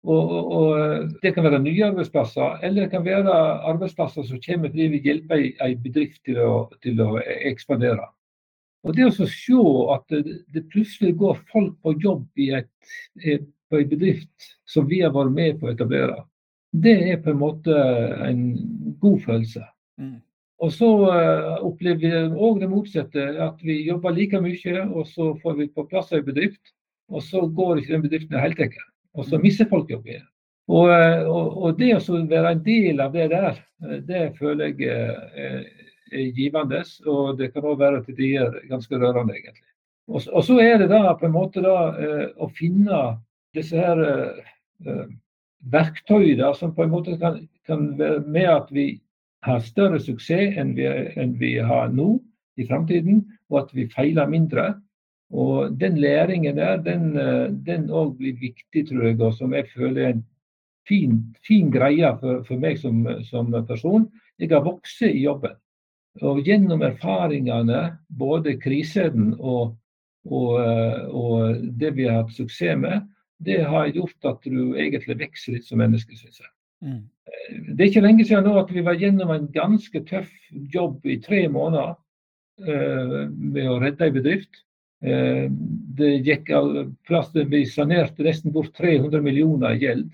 Og, 0.05 0.31
og, 0.31 0.53
og, 0.53 1.13
Det 1.23 1.33
kan 1.35 1.45
være 1.45 1.63
nye 1.65 1.85
arbeidsplasser, 1.87 2.59
eller 2.63 2.83
det 2.83 2.91
kan 2.93 3.05
være 3.05 3.37
arbeidsplasser 3.71 4.27
som 4.29 4.43
kommer 4.45 4.69
fordi 4.69 4.91
vi 4.93 5.01
hjelper 5.07 5.47
en 5.65 5.81
bedrift 5.83 6.21
til 6.29 6.41
å, 6.45 6.53
til 6.85 7.01
å 7.01 7.17
ekspandere. 7.25 8.11
Og 8.85 8.97
Det 8.97 9.07
å 9.09 9.15
se 9.17 9.63
at 9.95 10.05
det, 10.13 10.41
det, 10.53 10.67
plutselig 10.69 11.17
går 11.17 11.41
folk 11.53 11.79
på 11.81 11.97
jobb 12.05 12.27
i 12.37 12.51
et, 12.59 12.69
på 13.73 13.81
en 13.81 13.89
bedrift 13.89 14.53
som 14.69 14.87
vi 14.91 15.01
har 15.01 15.15
vært 15.15 15.33
med 15.33 15.61
på 15.61 15.71
å 15.71 15.73
etablere, 15.73 16.21
det 16.75 16.95
er 17.15 17.23
på 17.23 17.33
en 17.33 17.41
måte 17.41 17.75
en 18.29 18.45
god 19.01 19.21
følelse. 19.25 19.65
Mm. 20.01 20.19
Og 20.65 20.73
så 20.73 20.89
uh, 21.07 21.65
opplever 21.67 22.01
vi 22.03 22.41
òg 22.47 22.61
det 22.61 22.71
motsatte, 22.71 23.29
at 23.41 23.63
vi 23.65 23.81
jobber 23.89 24.15
like 24.15 24.41
mye, 24.43 24.85
og 24.85 25.07
så 25.11 25.33
får 25.43 25.61
vi 25.61 25.71
på 25.73 25.87
plass 25.91 26.13
en 26.13 26.25
bedrift, 26.27 26.75
og 27.09 27.25
så 27.25 27.47
går 27.47 27.81
ikke 27.81 27.95
den 27.95 28.05
bedriften 28.05 28.37
i 28.37 28.43
hele 28.43 28.59
tatt. 28.59 28.94
Og 29.15 29.29
så 29.29 29.39
mister 29.39 29.69
folk 29.71 29.91
jobben. 29.91 30.25
Og, 30.69 30.89
uh, 30.89 31.29
og, 31.29 31.57
og, 31.63 31.79
det 31.79 31.93
å 31.99 32.21
være 32.31 32.55
en 32.55 32.63
del 32.65 33.03
av 33.05 33.13
det 33.13 33.29
der, 33.35 33.59
eh, 33.85 33.99
det 34.09 34.23
føler 34.39 34.73
jeg 34.73 34.89
er, 34.89 35.67
er 36.13 36.31
givende. 36.37 36.81
Og 37.11 37.37
det 37.39 37.51
kan 37.53 37.69
òg 37.69 37.79
være 37.83 38.03
til 38.07 38.17
tider 38.17 38.59
ganske 38.71 38.99
rørende, 38.99 39.37
egentlig. 39.37 39.67
Og, 40.09 40.23
og, 40.33 40.41
så 40.45 40.59
er 40.61 40.79
det 40.81 40.89
da 40.93 41.15
på 41.21 41.29
en 41.29 41.37
måte 41.37 41.65
da 41.65 41.77
uh, 41.99 42.27
å 42.41 42.49
finne 42.57 43.05
disse 43.55 43.79
her 43.79 44.01
verktøyene 45.71 46.41
da, 46.43 46.49
som 46.59 46.73
på 46.75 46.83
en 46.85 46.91
måte 46.93 47.15
kan, 47.21 47.39
kan 47.69 47.93
være 47.99 48.25
med 48.27 48.49
at 48.51 48.73
vi 48.75 48.89
har 49.47 49.61
større 49.65 50.01
suksess 50.03 50.57
enn 50.59 50.73
vi, 50.77 50.89
enn 51.21 51.37
vi 51.39 51.55
har 51.63 51.93
nå 51.95 52.17
i 52.59 52.67
framtiden, 52.67 53.23
og 53.53 53.65
at 53.65 53.75
vi 53.77 53.87
feiler 53.93 54.31
mindre. 54.31 54.73
Og 55.31 55.81
Den 55.81 55.99
læringen 55.99 56.57
der, 56.57 56.77
den 57.67 57.91
òg 57.91 58.17
blir 58.19 58.37
viktig, 58.41 58.89
tror 58.89 59.07
jeg, 59.07 59.21
og 59.21 59.35
som 59.35 59.55
jeg 59.55 59.67
føler 59.75 60.03
er 60.03 60.13
en 60.13 60.25
fin, 60.89 61.37
fin 61.47 61.71
greie 61.71 62.11
for, 62.21 62.43
for 62.47 62.61
meg 62.61 62.79
som, 62.79 63.05
som, 63.29 63.53
person. 63.67 64.09
Jeg 64.39 64.53
har 64.53 64.65
vokst 64.65 65.03
i 65.03 65.25
jobben. 65.25 65.57
Og 66.23 66.45
gjennom 66.47 66.83
erfaringene, 66.87 67.97
både 68.09 68.57
krisen 68.61 69.33
og, 69.39 69.75
og, 70.25 70.53
og, 71.11 71.57
det 71.81 71.97
vi 71.97 72.07
har 72.07 72.23
hatt 72.23 72.37
suksess 72.37 72.79
med, 72.79 73.09
det 73.45 73.65
har 73.67 73.91
gjort 73.91 74.29
at 74.31 74.47
du 74.47 74.77
egentlig 74.79 75.19
vokser 75.19 75.57
litt 75.57 75.67
som 75.67 75.81
menneske, 75.83 76.15
syns 76.17 76.39
jeg. 76.39 76.51
Mm. 76.85 77.03
Det 77.75 77.81
er 77.81 77.91
ikke 77.91 78.05
lenge 78.05 78.27
siden 78.29 78.47
nå 78.47 78.55
at 78.61 78.71
vi 78.73 78.85
var 78.85 78.99
gjennom 79.01 79.33
en 79.35 79.49
ganske 79.53 80.05
tøff 80.07 80.31
jobb 80.53 81.05
i 81.09 81.19
tre 81.25 81.47
måneder 81.51 81.97
uh, 82.69 83.19
med 83.31 83.69
å 83.69 83.81
redde 83.83 84.07
en 84.07 84.15
bedrift. 84.15 84.63
Uh, 85.05 85.47
det 85.99 86.11
gikk 86.27 86.53
av 86.55 86.69
plass 87.09 87.33
vi 87.35 87.65
sanerte 87.69 88.25
nesten 88.25 88.53
bort 88.55 88.73
300 88.79 89.23
millioner 89.25 89.75
i 89.75 89.83
gjeld. 89.83 90.13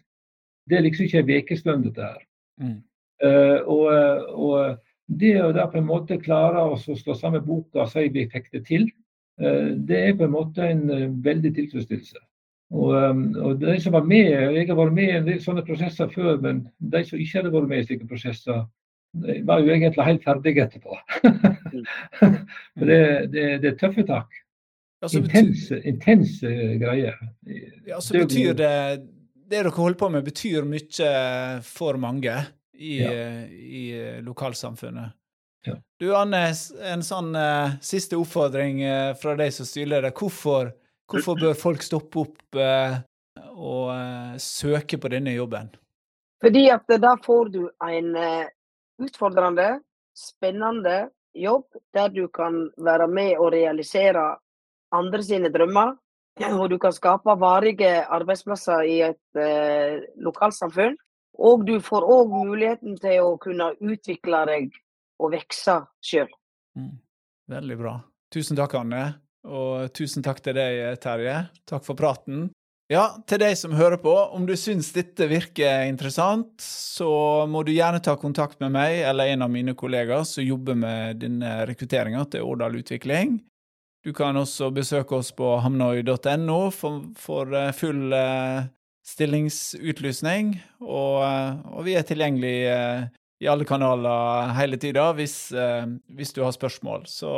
Det 0.71 0.79
er 0.79 0.87
liksom 0.87 1.07
ikke 1.07 1.23
en 1.25 1.35
ukeslønn, 1.37 1.85
dette 1.88 2.07
her. 2.07 2.23
Mm. 2.62 2.79
Uh, 3.21 3.59
og, 3.66 3.87
og, 4.31 4.81
det 5.21 5.35
å 5.43 5.51
da 5.53 5.66
på 5.66 5.81
en 5.81 5.88
måte 5.88 6.21
klare 6.23 6.62
å 6.62 6.77
stå 6.79 7.16
sammen 7.19 7.43
boka 7.43 7.83
og 7.83 7.90
si 7.90 8.05
vi 8.14 8.29
fikk 8.31 8.53
det 8.55 8.61
til, 8.69 8.85
det 9.40 9.97
er 9.97 10.12
på 10.14 10.27
en 10.27 10.35
måte 10.35 10.62
en 10.62 10.85
veldig 11.25 11.51
tilfredsstillelse. 11.57 12.21
Og, 12.71 12.90
um, 12.95 13.23
og, 13.43 13.61
de 13.61 13.81
som 13.83 13.93
var 13.93 14.05
med, 14.07 14.31
Jeg 14.55 14.66
har 14.69 14.77
vært 14.79 14.95
med 14.95 15.09
i 15.09 15.16
en 15.16 15.27
del 15.27 15.40
sånne 15.43 15.64
prosesser 15.66 16.11
før, 16.14 16.37
men 16.43 16.69
de 16.79 17.03
som 17.07 17.19
ikke 17.19 17.40
hadde 17.40 17.53
vært 17.55 17.71
med 17.73 17.83
i 17.83 17.87
slike 17.88 18.07
prosesser, 18.11 18.62
var 19.45 19.59
jo 19.59 19.73
egentlig 19.75 20.07
helt 20.07 20.23
ferdige 20.25 20.66
etterpå. 20.69 20.99
For 22.79 22.87
det, 22.87 23.01
det, 23.33 23.47
det, 23.64 23.73
er 23.73 23.81
tøffe 23.81 24.05
tak. 24.07 24.31
Altså, 25.01 25.23
intense, 25.23 25.81
intense 25.89 26.51
greier. 26.81 27.17
Ja, 27.89 28.01
så 28.01 28.19
betyr 28.19 28.53
det 28.55 28.75
Det 29.51 29.57
dere 29.57 29.73
holder 29.75 29.99
på 29.99 30.09
med, 30.13 30.25
betyr 30.25 30.63
mye 30.69 31.09
for 31.67 31.97
mange 31.99 32.35
i, 32.79 33.01
ja. 33.01 33.47
i 33.51 34.21
lokalsamfunnet. 34.23 35.17
Ja. 35.67 35.75
Du 35.99 36.13
Anne, 36.17 36.53
en 36.87 37.03
sånn 37.05 37.35
uh, 37.35 37.75
siste 37.85 38.15
oppfordring 38.17 38.79
uh, 38.85 39.11
fra 39.19 39.35
deg 39.37 39.51
som 39.53 39.67
styrer 39.69 40.07
det. 40.07 40.15
Hvorfor 40.17 40.71
Hvorfor 41.11 41.35
bør 41.35 41.57
folk 41.59 41.83
stoppe 41.83 42.21
opp 42.23 42.55
uh, 42.55 43.01
og 43.51 44.39
søke 44.39 44.95
på 45.03 45.11
denne 45.11 45.33
jobben? 45.35 45.73
Fordi 46.39 46.69
at 46.71 46.87
da 47.03 47.17
får 47.25 47.51
du 47.51 47.65
en 47.83 48.13
utfordrende, 49.03 49.81
spennende 50.15 51.09
jobb 51.35 51.67
der 51.93 52.15
du 52.15 52.29
kan 52.29 52.63
være 52.79 53.09
med 53.11 53.35
og 53.43 53.51
realisere 53.57 54.23
andre 54.96 55.22
sine 55.24 55.50
drømmer. 55.53 55.94
Og 56.55 56.70
du 56.72 56.79
kan 56.81 56.94
skape 56.94 57.35
varige 57.40 57.90
arbeidsplasser 58.09 58.87
i 58.88 59.00
et 59.11 59.40
eh, 59.40 60.00
lokalsamfunn. 60.24 60.96
Og 61.40 61.64
du 61.68 61.76
får 61.85 62.05
òg 62.05 62.33
muligheten 62.33 62.96
til 63.00 63.24
å 63.24 63.35
kunne 63.40 63.72
utvikle 63.81 64.44
deg 64.48 64.70
og 65.20 65.35
vokse 65.35 65.76
sjøl. 66.05 66.31
Mm. 66.79 66.94
Veldig 67.50 67.76
bra. 67.81 67.98
Tusen 68.33 68.59
takk, 68.59 68.76
Anne. 68.79 69.05
Og 69.48 69.90
tusen 69.96 70.24
takk 70.24 70.40
til 70.44 70.57
deg, 70.57 70.96
Terje. 71.03 71.37
Takk 71.68 71.85
for 71.87 71.98
praten. 71.98 72.48
Ja, 72.90 73.05
til 73.31 73.38
deg 73.38 73.55
som 73.55 73.74
hører 73.79 74.00
på, 74.03 74.11
om 74.11 74.48
du 74.48 74.57
syns 74.59 74.88
dette 74.90 75.29
virker 75.31 75.87
interessant, 75.87 76.57
så 76.59 77.46
må 77.46 77.62
du 77.62 77.70
gjerne 77.70 78.00
ta 78.03 78.16
kontakt 78.18 78.59
med 78.62 78.74
meg 78.74 79.05
eller 79.07 79.31
en 79.31 79.46
av 79.46 79.53
mine 79.53 79.76
kollegaer 79.79 80.26
som 80.26 80.42
jobber 80.42 80.74
med 80.79 81.20
denne 81.22 81.53
rekrutteringa 81.70 82.24
til 82.33 82.48
Årdal 82.50 82.81
Utvikling. 82.81 83.38
Du 84.05 84.13
kan 84.17 84.37
også 84.41 84.71
besøke 84.73 85.19
oss 85.19 85.29
på 85.37 85.59
hamnøy.no 85.61 86.61
for, 86.73 87.03
for, 87.21 87.53
eh, 87.53 87.73
full 87.77 88.15
uh, 88.17 88.65
stillingsutlysning, 89.05 90.55
og, 90.81 91.21
uh, 91.21 91.59
og, 91.75 91.83
vi 91.85 91.99
er 91.99 92.07
tilgjengelig 92.09 92.55
uh, 92.73 93.05
i 93.45 93.49
alle 93.53 93.67
kanaler 93.69 94.55
hele 94.57 94.81
tida 94.81 95.11
hvis, 95.17 95.37
hvis, 96.13 96.33
du 96.37 96.43
har 96.45 96.53
spørsmål. 96.53 97.07
Så 97.09 97.31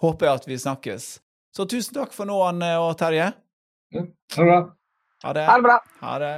håper 0.00 0.26
jeg 0.26 0.40
at 0.40 0.48
vi 0.48 0.56
snakkes. 0.60 1.08
Så 1.52 1.68
tusen 1.68 1.96
takk 1.96 2.16
for 2.16 2.28
nå, 2.28 2.40
Anne 2.44 2.72
og 2.80 2.96
Terje. 3.00 3.32
Ha 3.96 4.00
det 4.00 4.48
bra. 4.48 4.60
Ha 5.24 5.36
det. 5.36 5.46
Ha 5.48 5.56
det 5.60 5.68
bra. 5.68 5.78
Ha 6.00 6.18
det. 6.24 6.34